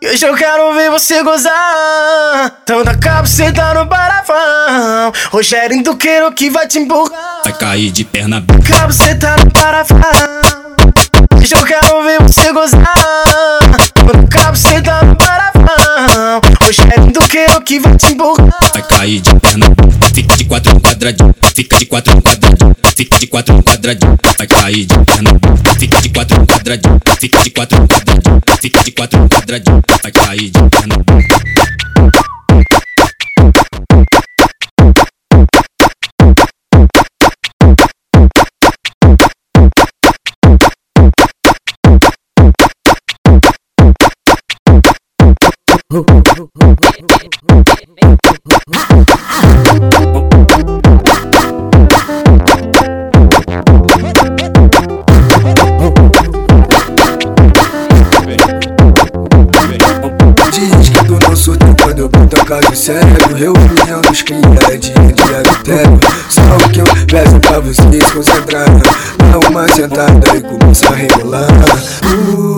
Hoje 0.05 0.27
eu 0.27 0.35
quero 0.35 0.75
ver 0.75 0.91
você 0.91 1.23
gozar. 1.23 2.59
Então 2.63 2.81
acabo 2.81 3.01
cabo 3.01 3.27
sentando 3.27 3.87
para 3.87 4.23
falar. 4.23 5.13
Rogério 5.31 5.83
Duqueiro 5.83 6.31
que 6.33 6.51
vai 6.51 6.67
te 6.67 6.79
empurrar. 6.79 7.41
Vai 7.43 7.53
cair 7.55 7.91
de 7.91 8.05
perna. 8.05 8.45
Acabo 8.63 8.93
sentando 8.93 9.51
para 9.51 9.85
falar. 9.85 10.41
Hoje 11.41 11.55
eu 11.55 11.65
quero 11.65 12.03
ver 12.03 12.23
você 12.23 12.53
gozar. 12.53 12.93
Então 13.97 14.55
sentando 14.55 15.17
Rogério 16.61 17.13
Duqueiro 17.13 17.61
que 17.63 17.79
vai 17.81 17.97
te 17.97 18.13
empurrar. 18.13 18.51
Vai 18.73 18.83
cair 18.83 19.21
de 19.21 19.35
perna 19.41 19.67
Fica 20.15 20.37
de 20.37 20.45
quatro 20.45 20.81
quadradinho 20.81 21.35
Fica 21.55 21.79
de 21.79 21.87
quatro 21.87 22.23
quadradinho 22.23 22.77
Fica 22.97 23.19
de 23.19 23.27
quatro 23.27 23.63
quadradinho 23.63 24.19
Vai 24.39 24.47
cair 24.47 24.87
de 24.87 24.95
perna 24.99 25.31
Fica 25.79 26.01
de 26.01 26.09
quatro 26.11 26.47
quadradinho 26.47 27.01
Fica 27.21 27.43
de 27.43 27.51
quatro 27.51 27.79
quadradinho 27.89 28.41
Fica 28.61 28.85
de 28.85 28.91
quatro 28.93 29.29
quadradinho 29.29 29.83
Vai 30.03 30.13
cair 30.13 30.51
de 30.51 30.63
perna 30.71 31.84
quando 61.85 61.99
eu 62.01 62.09
boto 62.09 62.45
caso 62.45 62.75
sério 62.75 63.07
Reunião 63.37 64.01
dos 64.01 64.23
cria 64.23 64.41
é 64.73 64.77
dia 64.77 64.95
de 64.95 65.35
adultério 65.35 66.01
Só 66.29 66.69
que 66.73 66.81
eu 66.81 66.85
peço 67.07 67.39
pra 67.41 67.61
vocês 67.61 68.11
concentrar. 68.13 68.67
Dá 69.19 69.49
uma 69.49 69.69
sentada 69.69 70.37
e 70.37 70.41
começa 70.41 70.89
a 70.89 70.95
rebolar 70.95 71.49
uh, 72.05 72.54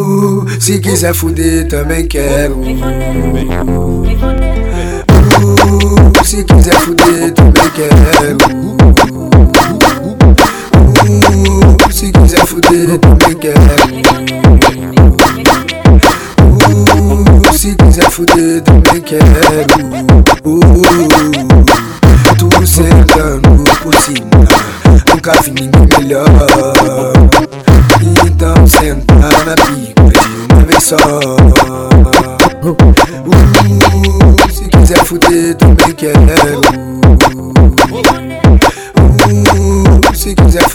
sikizafundita 0.58 1.84
menquero 1.84 2.56
uh, 2.56 2.66
sikizafundita 6.24 7.42
menquero 7.42 8.36
uh, 11.02 11.90
sikizafundita 11.90 13.08
menquero 13.08 13.60
uh, 16.48 17.52
sikizafundita 17.52 18.72
menquero 18.72 19.86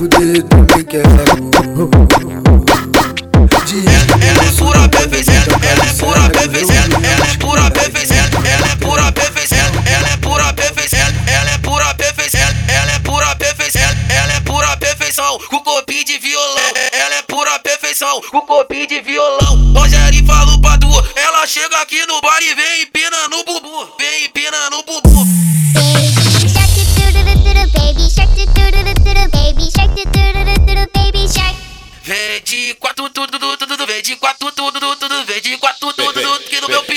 fudé 0.02 0.18
did 0.18 0.80
it 0.80 0.88
caisses. 0.90 2.31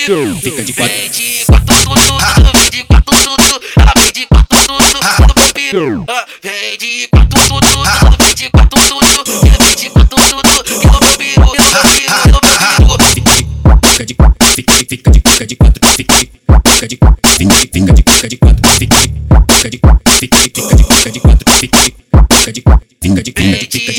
Fica 0.05 0.63
de 0.63 0.73
quatro. 0.75 0.95
Vem 0.95 1.09
de 1.09 1.45
quatro 1.47 1.77
tudo, 1.83 2.19
vem 2.53 2.69
de 2.69 2.85
quatro 2.85 3.17
tudo, 3.25 3.61
vem 3.97 4.13
de 4.13 4.27
quatro 4.27 4.77
de 4.77 5.01
que 5.15 5.23
eu 5.23 5.29
vou 5.29 5.51
piru, 5.55 6.07
eu 6.43 6.67
de 6.77 7.09
piru, 11.39 12.21
eu 12.29 12.87
vou 12.87 12.99
piru. 12.99 13.25
Fica 13.81 14.05
de 14.05 14.15
quatro, 14.15 14.47
fica 14.55 14.75
de 14.77 14.85
fica 14.85 15.11
de 15.11 15.21
quatro, 15.23 15.89
fica 15.97 16.19
de 16.19 16.29
fica 16.61 16.87
de 16.87 16.97
fica 17.73 17.93
de 17.95 18.03
fica 18.05 18.29
de 18.29 18.37
quatro, 18.37 18.71
fica 18.77 19.01
de 19.01 19.09
fica 19.41 19.71
de 19.71 19.79
fica 20.21 20.37
de 20.39 20.85
fica 20.85 21.11
de 21.11 21.21
quatro, 21.21 21.45
fica 21.59 21.81
de 21.81 21.95
fica 22.29 22.53
de 22.53 22.63
fica 23.01 23.23
de 23.23 23.33
fica 23.33 23.93
de 23.93 23.94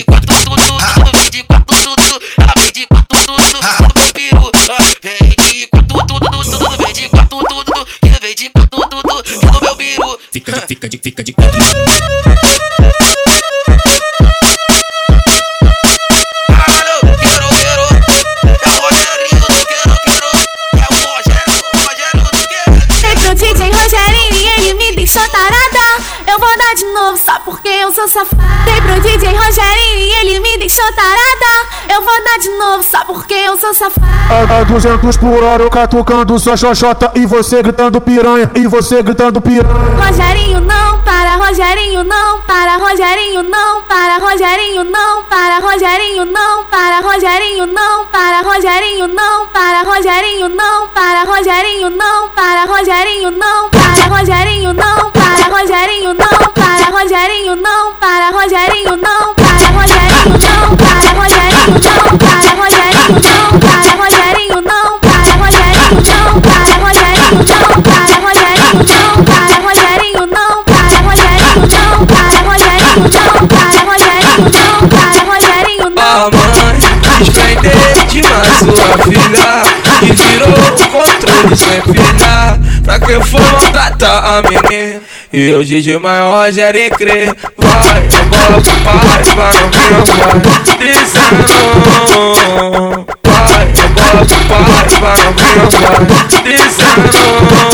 de 32.40 32.50
novo 32.58 32.84
só 32.84 33.04
porque 33.06 33.34
eu 33.34 33.58
sou 33.58 33.74
safada. 33.74 34.06
A, 34.30 34.62
a 34.62 34.64
200 34.64 35.18
por 35.18 35.44
hora 35.44 35.64
eu 35.64 35.70
catucando 35.70 36.38
sua 36.40 36.58
xoxota 36.58 37.12
E 37.16 37.26
você 37.26 37.62
gritando 37.62 38.02
piranha, 38.02 38.50
e 38.56 38.68
você 38.68 39.02
gritando 39.04 39.40
piranha 39.40 39.66
Rogerinho 39.98 40.62
não 40.62 41.00
para, 41.02 41.36
Rogerinho 41.36 42.04
não 42.04 42.42
para, 42.42 42.78
Rogerinho 42.78 43.44
não 43.44 43.82
para, 43.84 44.18
Rogerinho 44.18 44.84
não 44.84 45.24
para, 45.24 45.60
Rogerinho 45.60 46.26
não 46.26 46.64
para, 46.66 47.00
Rogerinho 47.00 47.66
não 47.68 48.06
para, 48.06 48.42
Rogerinho 48.42 49.08
não 49.08 49.46
para, 49.46 49.82
Rogerinho 49.84 50.48
não 50.48 50.88
para, 50.88 51.24
Rogerinho 51.24 51.90
não 51.90 52.30
para, 52.30 52.66
Rogerinho 52.66 53.32
não 53.32 53.70
para, 53.70 54.18
Rogerinho 54.18 54.74
não 54.74 54.95
sempre 81.58 81.94
gritar 81.94 82.60
Pra 82.84 83.00
que 83.00 83.20
for 83.26 83.42
maltratar 83.42 84.26
a 84.26 84.42
menina? 84.42 85.02
E 85.34 85.50
eu 85.50 85.64
digo 85.64 86.00
maior 86.00 86.50
e 86.50 86.90
crê 86.92 87.26
Vai 87.58 88.08
embora 88.08 88.62
pro 88.62 88.72
pai, 88.84 89.24
vai 89.36 89.56
embora 89.58 90.40
Dizendo 90.78 91.56
Vai 93.24 93.66
embora 93.70 94.26
pro 94.26 94.40
pai, 94.46 94.88
vai 95.02 95.20
embora 95.28 96.06
Dizendo 96.44 97.66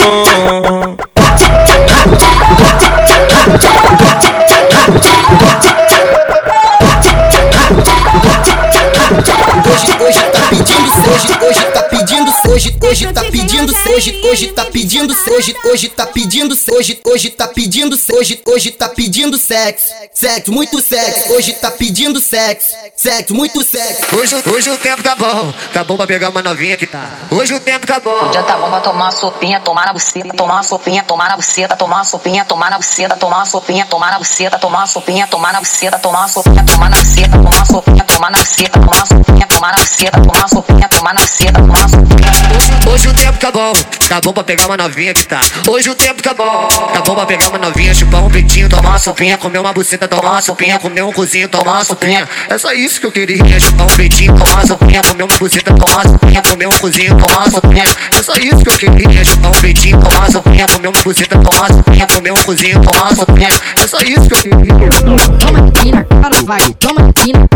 cogita 14.19 14.65
pedindo, 15.01 15.15
hoje, 15.31 15.55
hoje 15.65 15.89
tá 15.89 16.05
pedindo, 16.05 16.57
hoje, 16.71 17.01
hoje 17.05 17.29
tá 17.29 17.47
pedindo, 17.47 17.99
hoje, 18.13 18.41
hoje 18.45 18.71
tá 18.71 18.89
pedindo, 18.89 19.37
tá 19.37 19.55
tá 19.55 19.61
tá 19.61 19.65
sexo, 19.65 19.93
sexo, 20.13 20.51
muito 20.51 20.81
sexo, 20.81 21.33
hoje 21.33 21.53
tá 21.53 21.71
pedindo 21.71 22.19
sexo, 22.19 22.75
sexo, 22.95 23.33
muito 23.33 23.63
sexo. 23.63 24.15
Hoje, 24.15 24.35
hoje 24.45 24.69
o 24.69 24.77
tempo 24.77 25.01
tá 25.01 25.15
bom, 25.15 25.53
tá 25.73 25.83
bom 25.83 25.97
pra 25.97 26.05
pegar 26.05 26.29
uma 26.29 26.41
novinha 26.41 26.77
que 26.77 26.85
tá. 26.85 27.09
Hoje 27.31 27.53
o 27.53 27.59
tempo 27.59 27.87
tá 27.87 27.99
bom. 27.99 28.31
Já 28.33 28.43
tá 28.43 28.57
bom 28.57 28.69
pra 28.69 28.79
tomar 28.81 29.05
uma 29.05 29.11
sopinha, 29.11 29.59
tomar 29.59 29.85
na 29.87 29.93
buceta, 29.93 30.33
tomar 30.35 30.53
uma 30.55 30.63
sopinha, 30.63 31.03
tomar 31.03 31.29
na 31.29 31.37
buceta, 31.37 31.75
tomar 31.75 31.95
uma 31.97 32.05
sopinha, 32.05 32.45
tomar 32.45 32.69
na 32.69 32.77
buceta, 32.77 33.15
tomar 33.15 33.37
uma 33.37 33.45
sopinha, 33.45 33.85
tomar 33.85 34.11
na 34.11 34.19
buceta, 34.19 34.59
tomar 34.59 34.77
uma 34.79 34.87
sopinha, 34.87 35.27
tomar 35.27 35.51
na 35.51 35.59
buceta, 35.59 35.99
tomar 35.99 36.19
uma 36.19 36.27
sopinha, 36.27 36.63
tomar 36.65 36.91
na 36.91 36.97
buceta, 36.97 37.39
tomar 37.39 37.57
uma 37.57 37.65
sopinha, 37.65 38.05
tomar 38.05 38.29
na 38.29 38.37
buceta, 38.37 38.79
tomar 38.79 38.97
uma 38.97 39.05
sopinha, 39.05 39.47
tomar 39.47 39.71
na 39.71 39.77
buceta, 39.79 40.21
tomar 40.21 40.37
uma 40.37 40.47
sopinha, 40.47 40.89
tomar 40.89 41.13
na 41.13 41.21
buceta, 41.21 41.53
tomar 41.53 41.79
uma 41.79 41.89
sopinha. 41.89 42.91
Hoje 42.91 43.07
o 43.07 43.13
tempo 43.13 43.39
tá 43.39 43.51
bom, 43.51 43.73
tá 44.07 44.21
bom 44.21 44.33
pra 44.33 44.43
pegar 44.43 44.65
uma 44.65 44.77
novinha 44.77 44.90
que 44.91 45.25
tá. 45.25 45.39
Hoje 45.67 45.89
o 45.89 45.95
tempo 45.95 46.21
tá 46.21 46.33
bom, 46.33 46.67
tá 46.67 47.01
bom 47.01 47.15
pra 47.15 47.25
pegar 47.25 47.49
uma 47.49 47.57
novinha, 47.57 47.93
chupar 47.93 48.23
um 48.23 48.29
peitinho, 48.29 48.67
tomar 48.67 48.89
uma 48.89 48.99
sopinha, 48.99 49.37
comer 49.37 49.59
uma 49.59 49.73
buceta, 49.73 50.07
tomar 50.07 50.31
uma 50.31 50.41
sopinha, 50.41 50.77
comer 50.79 51.01
um 51.03 51.11
cozinho, 51.13 51.47
tomar 51.47 51.73
uma 51.73 51.83
sopinha. 51.83 52.27
É 52.49 52.57
só 52.57 52.73
isso 52.73 52.99
que 52.99 53.05
eu 53.05 53.11
queria, 53.11 53.59
chupar 53.59 53.87
um 53.87 53.95
peitinho, 53.95 54.35
tomar 54.35 54.53
uma 54.53 54.67
sopinha, 54.67 55.01
comer 55.01 55.23
uma 55.23 55.37
buceta, 55.37 55.73
tomar 55.73 55.93
uma 55.93 56.09
sopinha, 56.09 56.41
comer 56.41 56.67
um 56.67 56.77
cozinho, 56.79 57.17
tomar 57.17 57.37
uma 57.37 57.51
sopinha. 57.51 57.83
É 58.11 58.23
só 58.23 58.33
isso 58.35 58.57
que 58.57 58.69
eu 58.69 58.91
queria, 58.91 59.25
chupar 59.25 59.51
um 59.51 59.61
peitinho, 59.61 59.99
tomar 59.99 60.19
uma 60.19 60.31
sopinha, 60.31 60.67
comer 60.67 60.87
uma 60.87 61.03
buceta, 61.03 61.39
tomar 61.39 61.59
uma 61.59 61.73
sopinha, 61.73 62.07
comer 62.07 62.31
um 62.31 62.43
cozinho, 62.43 62.81
tomar 62.81 63.01
uma 63.03 63.15
sopinha. 63.15 63.49
É 63.81 63.87
só 63.87 63.97
isso 63.99 64.27
que 64.27 64.33
eu 64.33 64.37
queria. 64.37 66.20
Para 66.21 66.39
vai, 66.45 66.61
toma 66.79 67.01
empina, 67.01 67.47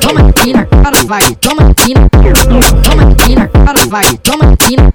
toma 0.00 0.20
empina, 0.22 0.66
para 0.66 1.02
vai, 1.04 1.22
toma 1.40 1.62
empina, 1.62 2.08
toma 2.82 3.02
empina, 3.10 3.48
para 3.48 3.86
vai, 3.88 4.04
toma 4.22 4.44
empina, 4.46 4.90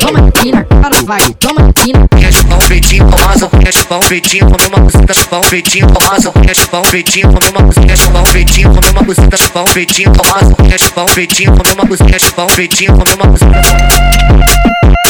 toma 0.00 0.20
empina, 0.20 0.64
para 0.64 1.02
vai, 1.04 1.34
toma 1.34 1.60
empina. 1.60 2.08
Chupar 2.32 2.58
um 2.58 2.68
peitinho, 2.68 3.08
tomar 3.08 3.26
uma 3.26 3.38
sopinha, 3.38 3.72
chupar 3.72 3.98
um 3.98 4.02
peitinho, 4.02 4.46
comer 4.50 4.66
uma 4.66 4.80
buceta, 4.80 5.14
chupar 5.14 5.38
um 5.38 5.42
peitinho, 5.42 5.86
tomar 5.86 6.10
uma 6.10 6.20
sopinha, 6.20 6.54
chupar 6.54 6.80
um 6.80 6.90
peitinho, 6.90 7.28
comer 7.28 7.50
uma 7.50 7.60
buceta, 7.62 7.96
chupar 7.96 8.22
um 8.22 8.32
peitinho, 8.32 8.70
comer 8.74 8.90
uma 8.90 9.02
buceta, 9.02 9.36
chupar 9.36 9.62
um 9.62 9.66
peitinho, 9.68 10.12
tomar 10.12 10.32
uma 10.32 10.48
sopinha, 10.50 10.78
chupar 10.78 11.04
um 11.04 11.14
peitinho, 11.14 11.52
comer 11.52 11.72
uma 11.74 11.84
buceta, 11.84 12.18
chupar 12.18 12.44
um 12.46 12.48
peitinho, 12.48 12.92
comer 12.92 13.14
uma 13.14 13.26
buceta. 13.26 15.03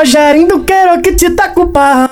Rogerinho 0.00 0.48
do 0.48 0.60
Queiro 0.60 0.98
que 1.02 1.12
te 1.12 1.28
tá 1.28 1.50
com 1.50 1.66
pau. 1.66 2.08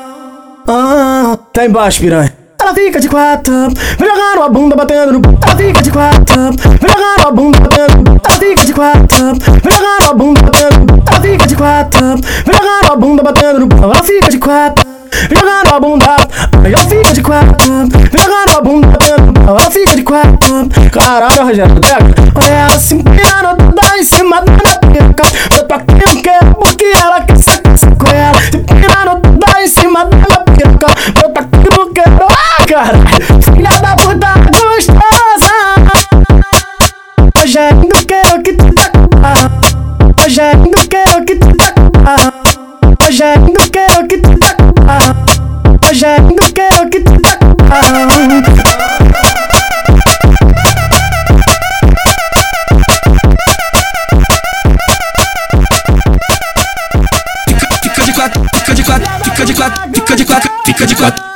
Ah, 0.68 1.38
Tá 1.54 1.64
embaixo, 1.64 2.00
piranha. 2.00 2.30
Ela 2.60 2.74
fica 2.74 3.00
de 3.00 3.08
quatro, 3.08 3.54
vem 3.98 4.10
jogando 4.10 4.42
a 4.42 4.48
bunda 4.50 4.76
batendo 4.76 5.12
no 5.14 5.38
Ela 5.42 5.56
fica 5.56 5.82
de 5.82 5.90
quatro, 5.90 6.36
vem 6.36 6.90
jogando 6.90 7.26
a 7.26 7.30
bunda 7.30 7.58
batendo 7.60 7.96
no 7.96 8.20
Ela 8.22 8.38
fica 8.38 8.66
de 8.66 8.72
quatro, 8.74 9.26
vem 9.64 9.72
jogando 9.72 10.10
a 10.10 10.14
bunda 10.14 10.42
batendo 10.42 10.80
no 10.80 11.02
Ela 11.06 11.20
fica 11.22 11.46
de 11.46 11.56
quatro, 11.56 12.06
vem 12.44 12.54
jogando 12.54 12.92
a 12.92 12.96
bunda 12.96 13.22
batendo 13.22 13.60
no 13.60 13.84
Ela 13.84 14.02
fica 14.02 14.30
de 14.30 14.38
quatro, 14.38 14.84
vem 15.30 15.38
jogando 15.38 15.74
a 15.74 15.80
bunda 15.80 16.16
ela 16.64 16.78
fica 16.78 17.12
de 17.12 17.22
quatro, 17.22 17.66
jogando 17.66 18.56
a 18.56 18.60
bunda 18.60 18.86
batendo 18.88 19.40
no 19.40 19.48
Ela 19.48 19.70
fica 19.70 19.96
de 19.96 20.02
quatro, 20.02 20.68
caralho, 20.92 21.44
Rogério, 21.44 21.80
pega. 21.80 22.14
Olha 22.34 22.54
ela 22.54 22.78
se 22.78 22.94
empinando 22.94 23.74
toda 23.74 23.98
em 23.98 24.04
cima 24.04 24.42
da 24.42 24.57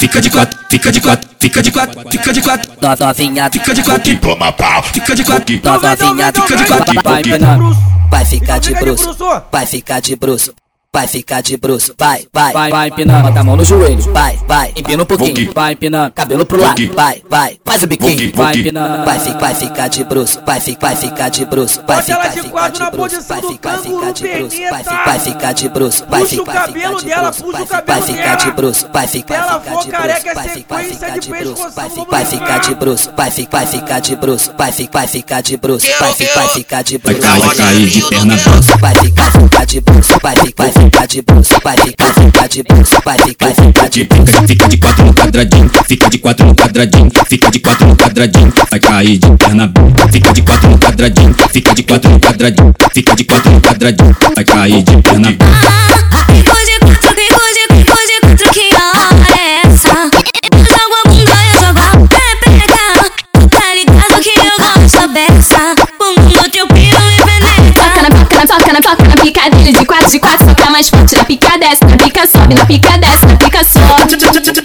fica 0.03 0.21
de 0.21 0.31
quatro, 0.31 0.59
fica 0.69 0.91
de 0.91 1.01
quatro, 1.01 1.31
fica 1.39 1.63
de 1.63 1.71
quatro, 1.71 2.11
fica 2.11 2.33
de 2.33 2.43
quatro, 2.43 2.73
Novinha, 2.99 3.49
fica 3.53 3.73
de 3.73 3.83
quatro, 3.85 4.19
toma 4.19 4.53
pau, 4.53 4.83
fica 4.83 5.15
de 5.15 5.25
quatro, 5.25 5.61
novinha, 5.63 6.33
fica 6.33 6.57
de 6.57 6.65
quatro, 6.65 6.95
vai, 8.11 8.25
ficar 8.25 8.59
de 8.59 8.75
bruxo, 8.75 9.17
vai 9.53 9.65
ficar 9.65 10.01
de 10.01 10.17
bruxo. 10.17 10.53
Vai 10.95 11.07
ficar 11.07 11.41
de 11.41 11.57
bruxo, 11.57 11.95
vai, 11.99 12.27
vai, 12.31 12.53
vai, 12.53 12.71
vai 12.71 12.89
empinando, 12.89 13.23
bota 13.27 13.41
a 13.41 13.43
mão 13.43 13.57
no 13.57 13.65
joelho, 13.65 14.03
vai, 14.13 14.39
vai, 14.47 14.75
empina 14.77 15.03
um 15.03 15.07
pouquinho, 15.07 15.51
vai 15.55 15.73
empinando, 15.73 16.13
cabelo 16.13 16.45
pro 16.45 16.61
lado, 16.61 16.93
vai, 16.93 17.23
vai, 17.31 17.59
faz 17.65 17.83
o 17.83 17.87
biquinho, 17.87 18.31
vai 18.35 18.55
empinando, 18.55 19.03
vai, 19.03 19.19
ficar, 19.19 19.39
vai 19.39 19.55
ficar 19.55 19.89
de 19.89 20.05
bruxo, 20.05 20.39
vai, 20.45 20.61
ficar, 20.61 20.89
vai 20.89 20.97
ficar 20.97 21.29
de 21.31 21.47
bruxo, 21.47 21.83
vai 21.87 22.03
ficar, 22.03 22.31
ficar 22.31 22.69
de 22.69 22.91
bruxo, 22.91 23.25
vai 23.25 23.41
ficar, 23.41 23.79
ficar 23.79 24.13
de 24.13 24.29
bruxo, 24.29 24.61
vai 24.71 24.85
ficar, 24.85 25.05
vai 25.07 25.19
ficar 25.23 25.53
de 25.55 25.69
bruxo, 25.71 26.07
vai 26.11 26.27
ficar, 26.27 26.53
ficar 28.03 28.35
de 28.35 28.51
bruxo, 28.51 28.87
vai 28.93 29.07
ficar 29.09 29.33
de 29.33 29.49
bruxo, 29.49 29.97
vai 29.97 30.11
ficar, 30.11 30.37
ficar 30.37 30.45
de 30.45 30.45
bruxo, 30.45 30.61
vai 30.67 30.77
ficar, 30.91 30.91
vai 30.93 30.93
ficar 30.93 31.17
de 31.17 31.31
bruxo, 31.31 31.73
vai 31.73 31.89
ficar, 31.91 31.97
vai 31.97 32.37
ficar 32.37 32.59
de 32.59 32.75
bruxo, 32.75 33.13
vai 33.17 33.31
ficar, 33.31 33.59
vai 33.59 33.67
ficar 33.67 34.09
de 34.11 34.25
bruxo, 34.25 34.53
vai 34.57 34.71
ficar, 34.81 34.99
vai 34.99 35.07
ficar 35.07 35.41
de 35.41 35.57
bruxo, 35.57 35.93
vai 35.97 36.21
ficar, 36.21 36.53
vai 36.53 36.67
ficar 36.67 36.83
de 36.83 36.99
bruxo, 36.99 37.33
vai 37.41 37.53
cair 37.63 37.89
de 37.89 37.99
perna 38.05 38.13
vai 38.13 38.13
ficar, 38.13 38.13
ficar 38.13 38.13
de 38.13 38.37
bruxo, 38.37 38.73
vai 38.79 38.93
ficar, 38.93 39.09
vai 39.09 39.17
ficar 39.17 39.23
de 39.23 39.33
bruxo, 39.33 39.33
vai 39.33 39.33
ficar, 39.33 39.33
ficar 39.33 39.67
de 39.67 39.81
bruxo, 39.81 40.19
vai 40.23 40.37
ficar, 40.37 40.69
ficar 40.69 40.81
de 40.81 40.82
Fica, 43.93 44.47
fica 44.47 44.69
de 44.69 44.77
quatro 44.79 45.05
no 45.05 45.15
quadradinho, 45.15 45.71
fica 45.87 46.11
de 46.11 46.19
quatro 46.19 46.47
no 46.47 46.55
quadradinho, 46.55 47.11
fica 47.29 47.51
de 47.51 47.59
quatro 47.61 47.87
no 47.87 47.97
quadradinho, 47.97 48.53
vai 48.71 48.81
cair 48.81 49.19
de 49.19 49.31
perna. 49.37 49.73
Fica 50.11 50.33
de 50.33 50.43
quatro 50.43 50.69
no 50.71 50.79
quadradinho, 50.79 51.35
fica 51.53 51.75
de 51.75 51.83
quatro 51.83 52.11
no 52.11 52.21
quadradinho, 52.21 52.75
fica 52.93 53.17
de 53.17 53.25
quatro 53.25 53.51
no 53.53 53.61
quadradinho, 53.61 54.17
vai 54.35 54.45
cair 54.45 54.83
de 54.83 55.03
perna 55.03 55.92
pica 71.33 71.57
desce, 71.57 71.87
pica 71.97 72.27
sobe 72.27 72.55
Na 72.55 72.67
pica 72.67 72.99
desce, 72.99 73.27
pica 73.39 73.65
sobe 73.65 74.62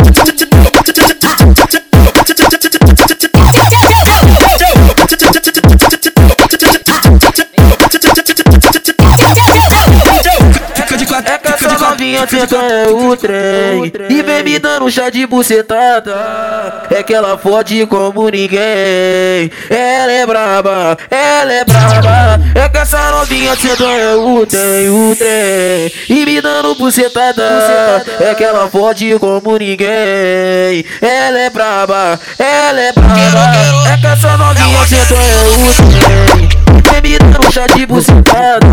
essa 12.16 12.26
novinha 12.26 12.28
senta 12.28 12.56
é 12.56 12.88
o 12.88 13.18
trem. 13.18 13.92
E 14.10 14.22
vem 14.22 14.44
me 14.44 14.60
dando 14.60 14.90
chá 14.90 15.10
de 15.10 15.26
bucetada. 15.26 16.86
É 16.90 17.04
que 17.04 17.14
ela 17.14 17.38
fode 17.38 17.86
como 17.88 18.30
ninguém. 18.30 19.52
Ela 19.70 20.12
é 20.12 20.26
braba, 20.26 20.98
ela 21.10 21.54
é 21.54 21.66
braba. 21.66 22.40
É 22.56 22.70
que 22.70 22.78
essa 22.78 23.12
novinha 23.12 23.56
senta 23.56 23.84
é 23.84 24.16
o 24.16 24.46
trem, 24.46 24.90
o 24.90 25.16
trem. 25.16 25.92
E 26.10 26.26
me 26.26 26.42
dando 26.42 26.76
bucetada. 26.76 28.04
É 28.20 28.34
que 28.36 28.44
ela 28.44 28.70
fode 28.70 29.18
como 29.20 29.58
ninguém. 29.58 30.86
Ela 31.02 31.40
é 31.40 31.50
braba, 31.50 32.20
ela 32.40 32.80
é 32.80 32.92
braba. 32.92 33.90
É 33.92 33.98
que 33.98 34.08
essa 34.08 34.38
novinha 34.38 34.86
senta 34.86 35.16
é 35.16 35.48
o 35.48 36.38
trem 36.38 36.47
Vem 36.92 37.02
me 37.02 37.18
dando 37.18 37.52
chá 37.52 37.68
de 37.68 37.86
bucetada 37.86 38.68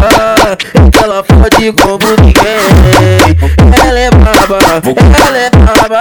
É 0.74 1.04
ela 1.04 1.22
fode 1.24 1.72
como 1.72 2.06
ninguém. 2.20 3.36
Ela 3.86 3.98
é 3.98 4.10
braba, 4.10 4.58
ela 5.26 5.38
é 5.38 5.50
braba. 5.50 6.00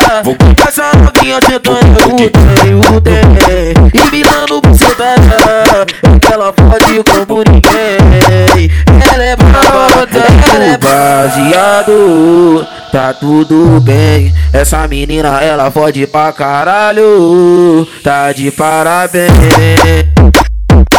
Essa 0.67 0.91
novinha 0.97 1.39
tentando 1.41 1.78
o 1.78 2.30
trem, 2.30 2.76
o 2.76 3.02
trem 3.02 3.73
E 3.93 4.12
me 4.12 4.23
dando 4.23 4.62
bucetada 4.62 5.86
É 6.04 6.34
ela 6.34 6.54
fode 6.54 7.04
como 7.04 7.43
ninguém. 7.43 8.71
Ela 9.13 9.23
é 9.23 9.36
braba, 9.36 10.08
ela 10.54 10.65
é 10.65 10.78
baseado 10.78 12.67
tá 12.93 13.12
tudo 13.12 13.82
bem. 13.82 14.32
Essa 14.54 14.88
menina 14.88 15.41
ela 15.41 15.71
fode 15.71 16.06
pra 16.06 16.32
caralho, 16.32 17.88
tá 18.04 18.32
de 18.32 18.52
parabéns. 18.52 19.32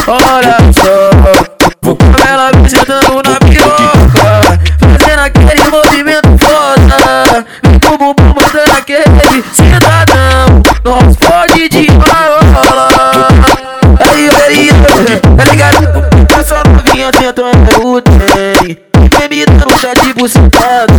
Olha 0.06 0.58
só, 0.72 1.10
ela 2.28 2.50
me 2.52 2.68
sentando 2.68 3.22
na 3.26 3.38
piroca, 3.40 4.60
fazendo 4.98 5.20
aquele 5.20 5.64
movimento 5.70 6.28
foda. 6.44 7.46
Vem 7.62 7.78
com 7.78 7.94
o 7.94 7.98
bumbum 7.98 8.34
mandando 8.34 8.76
aquele 8.76 9.42
cidadão, 9.54 10.62
nós 10.84 11.16
pode 11.16 11.68
de 11.70 11.90
marola. 11.92 12.88
Aí, 14.10 14.28
aí, 14.46 14.68
tá 15.36 15.44
ligado? 15.50 15.84
Essa 16.38 16.62
novinha 16.68 17.10
tentando 17.10 17.86
o 17.86 18.02
trem, 18.02 18.78
me 19.30 19.46
dando 19.46 19.80
chá 19.80 19.94
de 19.94 20.12
bucetada. 20.12 20.92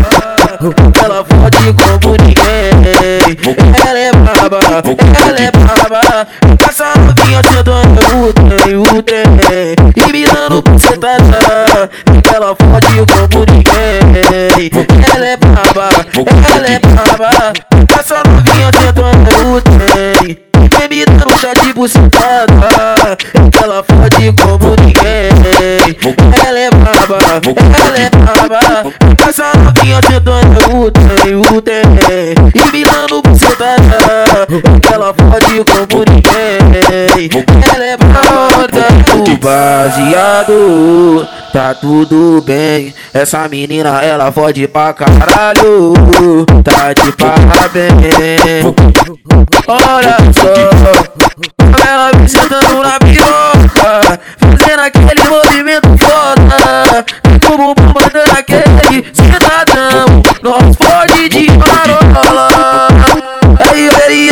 Ela 1.04 1.24
fode 1.24 1.74
como 1.74 2.16
ninguém, 2.18 2.74
ela 3.88 4.00
é 4.00 4.12
braba, 4.12 4.60
ela 5.28 5.40
é 5.40 5.52
braba. 5.52 6.28
Essa 6.68 6.94
novinha 6.98 7.42
tentando 7.44 8.00
o 8.24 8.34
trem, 8.34 8.45
ela 16.56 16.68
é 16.68 16.80
braba. 16.80 17.54
Essa 18.00 18.22
novinha 18.28 18.72
tentando 18.72 19.56
o 19.56 19.62
trem, 19.62 20.38
vem 20.78 20.90
me 20.90 21.06
dando 21.06 21.40
chá 21.40 21.54
de 21.54 21.74
bucetada. 21.74 23.18
Ela 23.62 23.84
fode 23.84 24.34
como 24.42 24.76
ninguém, 24.82 25.30
ela 26.46 26.60
é 26.60 26.70
braba, 26.70 27.18
ela 27.84 27.98
é 27.98 28.10
braba. 28.10 28.60
Essa 29.28 29.52
novinha 29.58 30.02
tentando 30.02 30.76
o 30.76 30.92
trem, 30.92 31.36
o 31.36 31.62
trem, 31.62 32.36
e 32.54 32.72
me 32.72 32.84
dando 32.84 33.22
bucetada. 33.22 34.48
Ela 34.92 35.14
fode 35.14 35.64
como 35.66 36.04
ninguém, 36.10 36.60
ela 37.74 37.86
é 37.86 37.98
O 38.66 39.38
baseado, 39.38 41.28
tá 41.54 41.74
tudo 41.76 42.42
bem. 42.46 42.94
Essa 43.14 43.48
menina 43.48 44.02
ela 44.02 44.32
fode 44.32 44.68
pra 44.68 44.92
caralho, 44.94 45.94
tá 46.64 46.92
de 46.94 47.12
parabéns. 47.12 48.66
Olha 49.68 50.18
só, 50.34 50.54
ela 51.88 52.12
me 52.18 52.28
sentando 52.28 52.82
na 52.82 52.98
piroca, 53.00 54.20
fazendo 54.40 54.80
aquele 54.80 55.24
movimento 55.30 55.90
foda. 56.00 57.06
O 57.36 57.58
bumbum 57.58 57.94
mandando 57.94 58.32
aquele 58.32 59.06
cidadão, 59.14 60.24
nós 60.42 60.76
pode 60.76 61.30
de 61.30 61.52
marola. 61.52 62.88
Aí, 63.72 63.90
aí? 64.08 64.30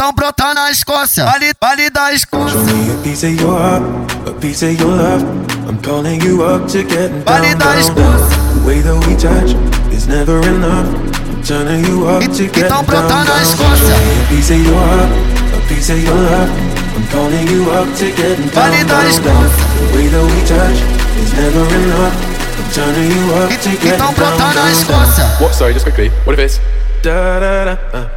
Então 0.00 0.12
brota 0.12 0.54
na 0.54 0.70
Escócia, 0.70 1.24
vale, 1.24 1.52
vale 1.60 1.90
da 1.90 2.12
Escócia. 2.12 2.52
Show 2.52 2.76
me 2.76 2.92
a 2.92 3.02
piece 3.02 3.26
of 3.26 3.34
your 3.42 3.58
heart, 3.58 3.82
a 4.28 4.32
piece 4.40 4.64
of 4.64 4.80
your 4.80 4.94
love. 4.94 5.24
I'm 5.68 5.76
calling 5.82 6.22
you 6.22 6.40
up 6.44 6.68
to 6.70 6.84
get 6.84 7.10
Vale 7.26 7.56
down, 7.56 7.58
da 7.58 7.64
down, 7.66 7.78
Escócia. 7.80 8.28
down. 8.30 8.60
The 8.60 8.66
way 8.68 8.80
that 8.82 8.94
we 8.94 9.16
touch 9.16 9.56
is 9.92 10.06
never 10.06 10.38
enough. 10.46 10.86
I'm 10.86 11.42
turning 11.42 11.84
you 11.84 12.06
up 12.06 12.22
to 12.22 12.46
get 12.46 12.66
Então 12.70 12.84
down, 12.84 12.86
brota 12.86 13.08
down. 13.08 13.26
na 13.26 13.42
Show 13.42 13.42
Escócia. 13.42 13.96
me 13.98 14.22
a 14.22 14.26
piece 14.30 14.50
of 14.54 14.62
your 14.62 14.78
heart, 14.78 15.10
a 15.58 15.60
piece 15.66 15.90
of 15.90 15.98
your 16.04 16.14
love. 16.14 16.50
I'm 16.94 17.06
calling 17.10 17.48
you 17.50 17.68
up 17.72 17.88
to 17.98 18.06
get 18.14 18.38
down, 18.38 18.70
Vale 18.70 18.84
da 18.84 19.02
down, 19.02 19.02
down. 19.02 19.10
Escócia. 19.10 19.66
The 19.82 19.96
way 19.98 20.06
that 20.06 20.24
we 20.30 20.40
touch 20.46 20.78
is 21.18 21.32
never 21.34 21.66
enough. 21.74 22.14
I'm 22.54 22.70
turning 22.70 23.10
you 23.10 23.34
up 23.34 23.50
to 23.50 23.70
get 23.82 23.94
Então 23.98 24.06
down, 24.06 24.14
brota 24.14 24.38
down, 24.38 24.54
na 24.54 24.62
down. 24.62 24.70
Escócia. 24.70 25.26
What? 25.42 25.54
Sorry, 25.56 25.74
just 25.74 25.82
quickly. 25.84 26.12
What 26.24 26.38
if 26.38 26.44
it's 26.46 26.60
Da 27.02 27.38
da 27.38 27.64
da, 27.64 27.74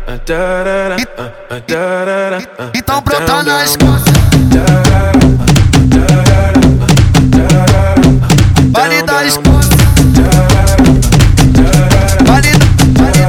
da 0.08 0.18
da 0.18 0.90
da, 0.90 0.98
da 1.60 2.06
da 2.06 2.30
da, 2.30 2.72
Então 2.76 3.02
brota 3.02 3.44
na. 3.44 3.64
Escócia. 3.64 4.14
Vale 8.72 9.04
da 9.04 9.26
Escócia. 9.26 9.72
Vale, 12.26 12.52
vale, 12.98 13.22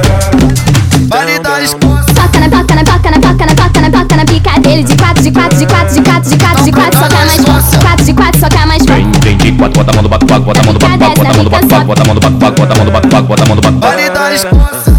vale 1.07 1.39
da 1.39 1.61
Escócia. 1.61 2.13
Toca 2.15 2.39
na 2.39 2.49
toca 2.49 2.75
na 2.75 2.83
toca 2.83 3.11
na 3.11 3.19
toca 3.19 3.45
na 3.45 3.55
toca 3.55 3.81
na 3.81 3.89
toca 3.91 4.15
na 4.17 4.25
pica 4.25 4.59
dele 4.59 4.83
de 4.83 4.95
quatro, 4.97 5.23
de 5.23 5.31
quatro, 5.31 5.57
de 5.57 5.65
quatro, 5.67 5.93
de 5.93 6.01
quatro, 6.01 6.29
de 6.29 6.37
quatro, 6.37 6.63
de 6.63 6.71
quatro, 6.71 6.99
soca 6.99 7.25
mais 7.25 7.45
forte. 7.45 7.77
Quatro 7.79 8.05
de 8.05 8.13
quatro, 8.13 8.39
soca 8.39 8.65
mais 8.65 8.85
vem 8.85 9.37
de 9.37 9.51
quatro, 9.53 9.77
bota 9.83 9.91
a 9.91 9.93
mão 9.93 10.03
no 10.03 10.09
bate-pago, 10.09 10.45
bota 10.45 10.59
a 10.59 10.63
mão 10.63 10.73
no 10.73 10.79
bate-pago, 10.79 11.15
bota 11.15 11.31
a 11.31 11.35
mão 11.35 11.43
no 11.43 11.49
bate-pago, 11.49 11.85
bota 11.85 12.01
a 12.01 12.05
mão 12.05 12.15
no 12.15 12.21
bate-pago, 12.21 12.55
bota 12.57 12.73
a 12.73 12.75
mão 12.75 12.85
no 12.85 12.91
bate-pago, 12.91 13.27
bota 13.27 13.43
a 13.43 13.45
mão 13.45 13.55
no 13.55 13.61
bate-pago. 13.61 13.95
Vale 13.95 14.09
da 14.09 14.33
Escócia. 14.33 14.92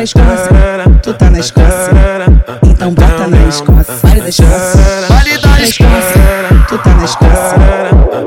Pra 0.00 0.04
Escócia, 0.04 0.50
tu 1.02 1.14
tá 1.14 1.30
na 1.30 1.38
Escócia, 1.38 1.90
então 2.64 2.94
bota 2.94 3.26
na 3.28 3.48
Escócia. 3.48 3.94
Vale 4.02 4.20
da 4.22 4.28
Escócia, 4.28 4.80
Vale 5.08 5.38
da 5.38 5.60
Escócia, 5.60 6.64
tu 6.68 6.78
tá 6.78 6.94
na 6.94 7.04
Escócia, 7.04 7.56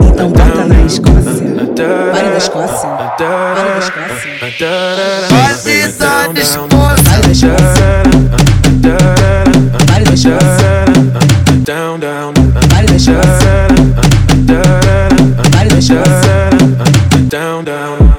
então 0.08 0.30
bota 0.30 0.66
na 0.66 0.82
Escócia. 0.82 1.14
Vale 2.14 2.30
da 2.30 2.38
Escócia, 2.38 2.90
vale 2.90 3.70
da 3.72 3.78
Escócia, 3.80 4.34
Vale 7.10 7.22
da 7.24 7.32
Escócia. 7.32 8.04
vale 9.90 10.06
da 10.06 10.14
Escócia, 10.14 10.53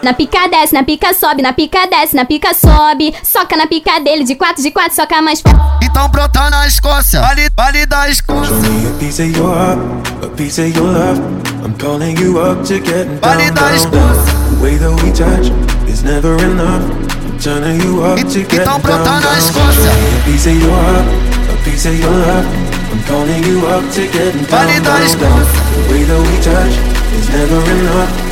Na 0.04 0.12
pica 0.12 0.46
desce, 0.48 0.74
na 0.74 0.82
pica 0.82 1.14
sobe, 1.14 1.40
na 1.40 1.54
pica 1.54 1.86
desce, 1.86 2.14
na 2.14 2.26
pica 2.26 2.52
sobe. 2.52 3.14
Soca 3.22 3.56
na 3.56 3.66
pica 3.66 3.98
dele 4.00 4.22
de 4.22 4.34
quatro, 4.34 4.62
de 4.62 4.70
quatro, 4.70 4.94
soca 4.94 5.22
mais 5.22 5.40
forte. 5.40 5.58
Então 5.82 6.06
brota 6.10 6.50
na 6.50 6.66
Escócia. 6.66 7.22
Vale, 7.22 7.48
vale 7.56 7.86
da 7.86 8.10
Escócia. 8.10 8.54
Show 8.54 8.70
me 8.70 8.86
a 8.86 8.98
piece 8.98 9.22
of 9.22 9.32
your 9.34 9.54
heart, 9.54 9.78
a 10.22 10.26
piece 10.36 10.60
of 10.60 10.76
your 10.76 10.92
love. 10.92 11.18
I'm 11.64 11.72
calling 11.78 12.18
you 12.20 12.38
up 12.38 12.62
to 12.66 12.78
get 12.80 13.06
down, 13.06 13.20
Vale 13.22 13.44
down, 13.46 13.54
da 13.54 13.62
down. 13.62 13.76
Escócia. 13.76 14.32
The 14.50 14.62
way 14.62 14.76
that 14.76 15.02
we 15.02 15.10
touch 15.12 15.88
is 15.88 16.02
never 16.02 16.36
enough. 16.36 16.84
I'm 17.24 17.38
turning 17.40 17.80
you 17.80 18.04
up 18.04 18.18
to 18.20 18.40
get 18.44 18.60
Então 18.60 18.78
down, 18.78 18.82
brota 18.82 19.04
down. 19.04 19.22
na 19.22 19.40
Show 19.40 19.52
me 19.54 19.88
a 19.88 20.24
piece 20.26 20.46
of 20.46 20.60
your 20.60 20.70
heart, 20.70 21.06
a 21.48 21.64
piece 21.64 21.86
of 21.88 21.98
your 21.98 22.12
love. 22.12 22.46
I'm 22.92 23.02
calling 23.08 23.42
you 23.44 23.66
up 23.68 23.82
to 23.94 24.02
get 24.12 24.34
down, 24.34 24.68
Vale 24.68 24.80
da 24.80 24.98
down, 24.98 25.00
down. 25.00 25.06
Escócia. 25.06 25.62
The 25.72 25.92
way 25.92 26.04
that 26.04 26.20
we 26.20 26.36
touch 26.44 26.74
is 27.16 27.28
never 27.30 27.60
enough. 27.72 28.23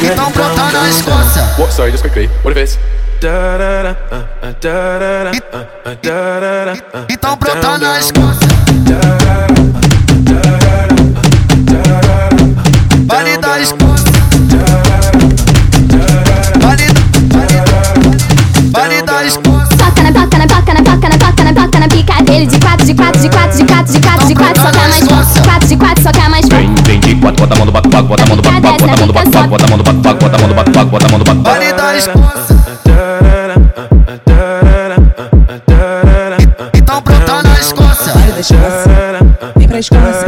Então 0.00 0.30
down, 0.32 0.72
na. 0.72 0.88
Escócia. 0.88 1.42
what? 1.58 1.72
Sorry, 1.72 1.90
just 1.90 2.02
quickly. 2.02 2.28
What 2.42 2.56
if 2.56 2.62
it's 2.62 2.78
uh, 3.24 3.28
uh, 3.28 3.94
uh, 4.12 4.26
uh, 4.42 4.52
uh, 4.52 4.76
Então 7.08 7.32
uh, 7.32 7.60
down, 7.60 7.78
na. 7.78 7.98
Escócia. 7.98 8.48
Vale 13.06 13.38
da 13.38 13.60
Escócia. 13.60 14.12
Vale, 16.60 16.86
vale, 17.32 17.62
vale 18.72 19.02
da 19.02 19.24
Escócia. 19.24 19.76
Toca 19.76 20.02
na 20.02 20.12
toca 20.12 20.38
na 20.38 20.46
toca 20.46 20.74
na 20.74 20.82
toca 20.82 21.08
na 21.08 21.18
toca 21.18 21.44
na 21.44 21.52
toca 21.54 21.80
na 21.80 21.88
pica 21.88 22.22
dele 22.24 22.46
de 22.46 22.58
quatro, 22.58 22.84
de 22.84 22.94
quatro, 22.94 23.20
de 23.20 23.28
quatro, 23.30 23.56
de 23.56 23.64
quatro, 23.64 23.92
de 23.92 24.00
quatro, 24.00 24.26
de 24.26 24.34
quatro, 24.34 24.62
soca 24.62 24.88
mais. 24.88 25.04
Quatro 25.08 25.68
de 25.68 25.76
quatro, 25.76 26.02
soca 26.02 26.28
mais 26.28 26.45
de 26.98 27.14
quatro, 27.16 27.46
bota 27.46 27.54
a 27.54 27.58
mão 27.58 27.66
no 27.66 27.72
bate-pago, 27.72 28.08
bota 28.08 28.22
a 28.22 28.26
mão 28.26 28.36
no 28.36 28.42
bate-pago, 28.42 28.78
bota 28.78 28.84
a 28.84 28.96
mão 28.96 29.06
no 29.06 29.12
bate-pago, 29.12 29.48
bota 29.48 29.64
a 29.64 29.68
mão 29.68 29.76
no 29.78 29.84
bate-pago, 29.84 30.18
bota 30.18 30.36
a 30.36 30.38
mão 30.38 30.48
no 30.48 30.54
bate-pago, 30.54 30.90
bota 30.90 31.06
a 31.06 31.08
mão 31.08 31.18
no 31.18 31.24
bate-pago. 31.24 31.58
Vale 31.58 31.72
da 31.72 31.96
Escócia. 31.96 32.56
Então 36.74 37.00
brota 37.02 37.42
na 37.42 37.58
Escócia. 37.58 38.12
Vale 38.12 38.32
da 38.32 38.40
Escócia, 38.40 39.18
vem 39.56 39.68
pra 39.68 39.78
Escócia, 39.78 40.26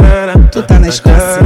tu 0.51 0.61
tá 0.63 0.79
na 0.79 0.87
Escócia, 0.87 1.39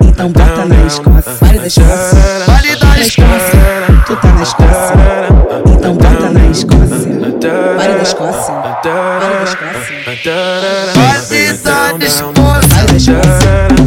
então 0.00 0.30
bota 0.32 0.64
na 0.64 0.86
Escócia. 0.86 1.32
Vale 1.40 1.58
da 1.58 1.66
Escócia, 1.66 2.44
Vale 2.46 2.76
da 2.76 2.98
Escócia, 2.98 4.04
tu 4.06 4.16
tá 4.16 4.28
na 4.32 4.42
Escócia, 4.42 4.94
então 5.66 5.94
bota 5.94 6.30
na 6.30 6.46
Escócia. 6.46 6.78
Vale 7.76 7.94
da 7.94 8.02
Escócia, 8.02 8.54
vale 8.64 9.22
da 9.22 9.42
Escócia, 12.06 12.24
Vale 12.68 12.86
da 12.86 12.96
Escócia. 12.96 13.77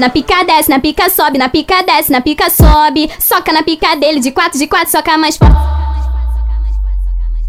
Na 0.00 0.08
pica 0.08 0.42
desce, 0.44 0.70
na 0.70 0.80
pica 0.80 1.10
sobe, 1.10 1.36
na 1.36 1.50
pica 1.50 1.82
desce, 1.82 2.10
na 2.10 2.22
pica 2.22 2.48
sobe. 2.48 3.12
Soca 3.20 3.52
na 3.52 3.62
pica 3.62 3.94
dele 3.96 4.18
de 4.18 4.32
quatro, 4.32 4.58
de 4.58 4.66
quatro, 4.66 4.90
soca 4.90 5.18
mais 5.18 5.36
forte. 5.36 5.54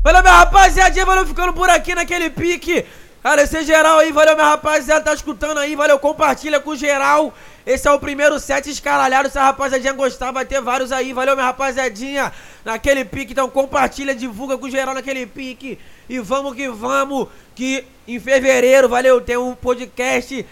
Valeu, 0.03 0.21
minha 0.21 0.35
rapaziadinha, 0.35 1.05
valeu 1.05 1.25
ficando 1.25 1.53
por 1.53 1.69
aqui 1.69 1.95
naquele 1.95 2.29
pique. 2.29 2.85
Agradecer 3.23 3.63
geral 3.63 3.99
aí, 3.99 4.11
valeu 4.11 4.35
minha 4.35 4.49
rapaziada, 4.49 5.05
tá 5.05 5.13
escutando 5.13 5.59
aí, 5.59 5.77
valeu, 5.77 5.97
compartilha 5.97 6.59
com 6.59 6.75
geral. 6.75 7.33
Esse 7.65 7.87
é 7.87 7.91
o 7.91 7.99
primeiro 7.99 8.39
set 8.39 8.69
escaralhado, 8.69 9.29
se 9.29 9.37
a 9.37 9.45
rapaziadinha 9.45 9.93
gostar, 9.93 10.31
vai 10.31 10.45
ter 10.45 10.61
vários 10.61 10.91
aí, 10.91 11.13
valeu 11.13 11.35
minha 11.35 11.45
rapaziadinha, 11.45 12.31
naquele 12.65 13.05
pique, 13.05 13.33
então 13.33 13.49
compartilha, 13.49 14.15
divulga 14.15 14.57
com 14.57 14.69
geral 14.69 14.93
naquele 14.93 15.25
pique. 15.25 15.77
E 16.09 16.19
vamos 16.19 16.55
que 16.55 16.67
vamos, 16.69 17.27
que 17.53 17.85
em 18.07 18.19
fevereiro, 18.19 18.89
valeu, 18.89 19.21
tem 19.21 19.37
um 19.37 19.53
podcast 19.53 20.45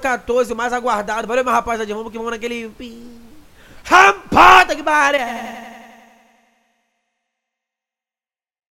014 0.00 0.54
mais 0.54 0.72
aguardado, 0.72 1.26
valeu 1.26 1.42
minha 1.42 1.54
rapaziadinha, 1.54 1.96
vamos 1.96 2.12
que 2.12 2.18
vamos 2.18 2.32
naquele 2.32 2.68
pique. 2.68 3.20
Rampada 3.84 4.76
que 4.76 4.82
pare! 4.82 5.71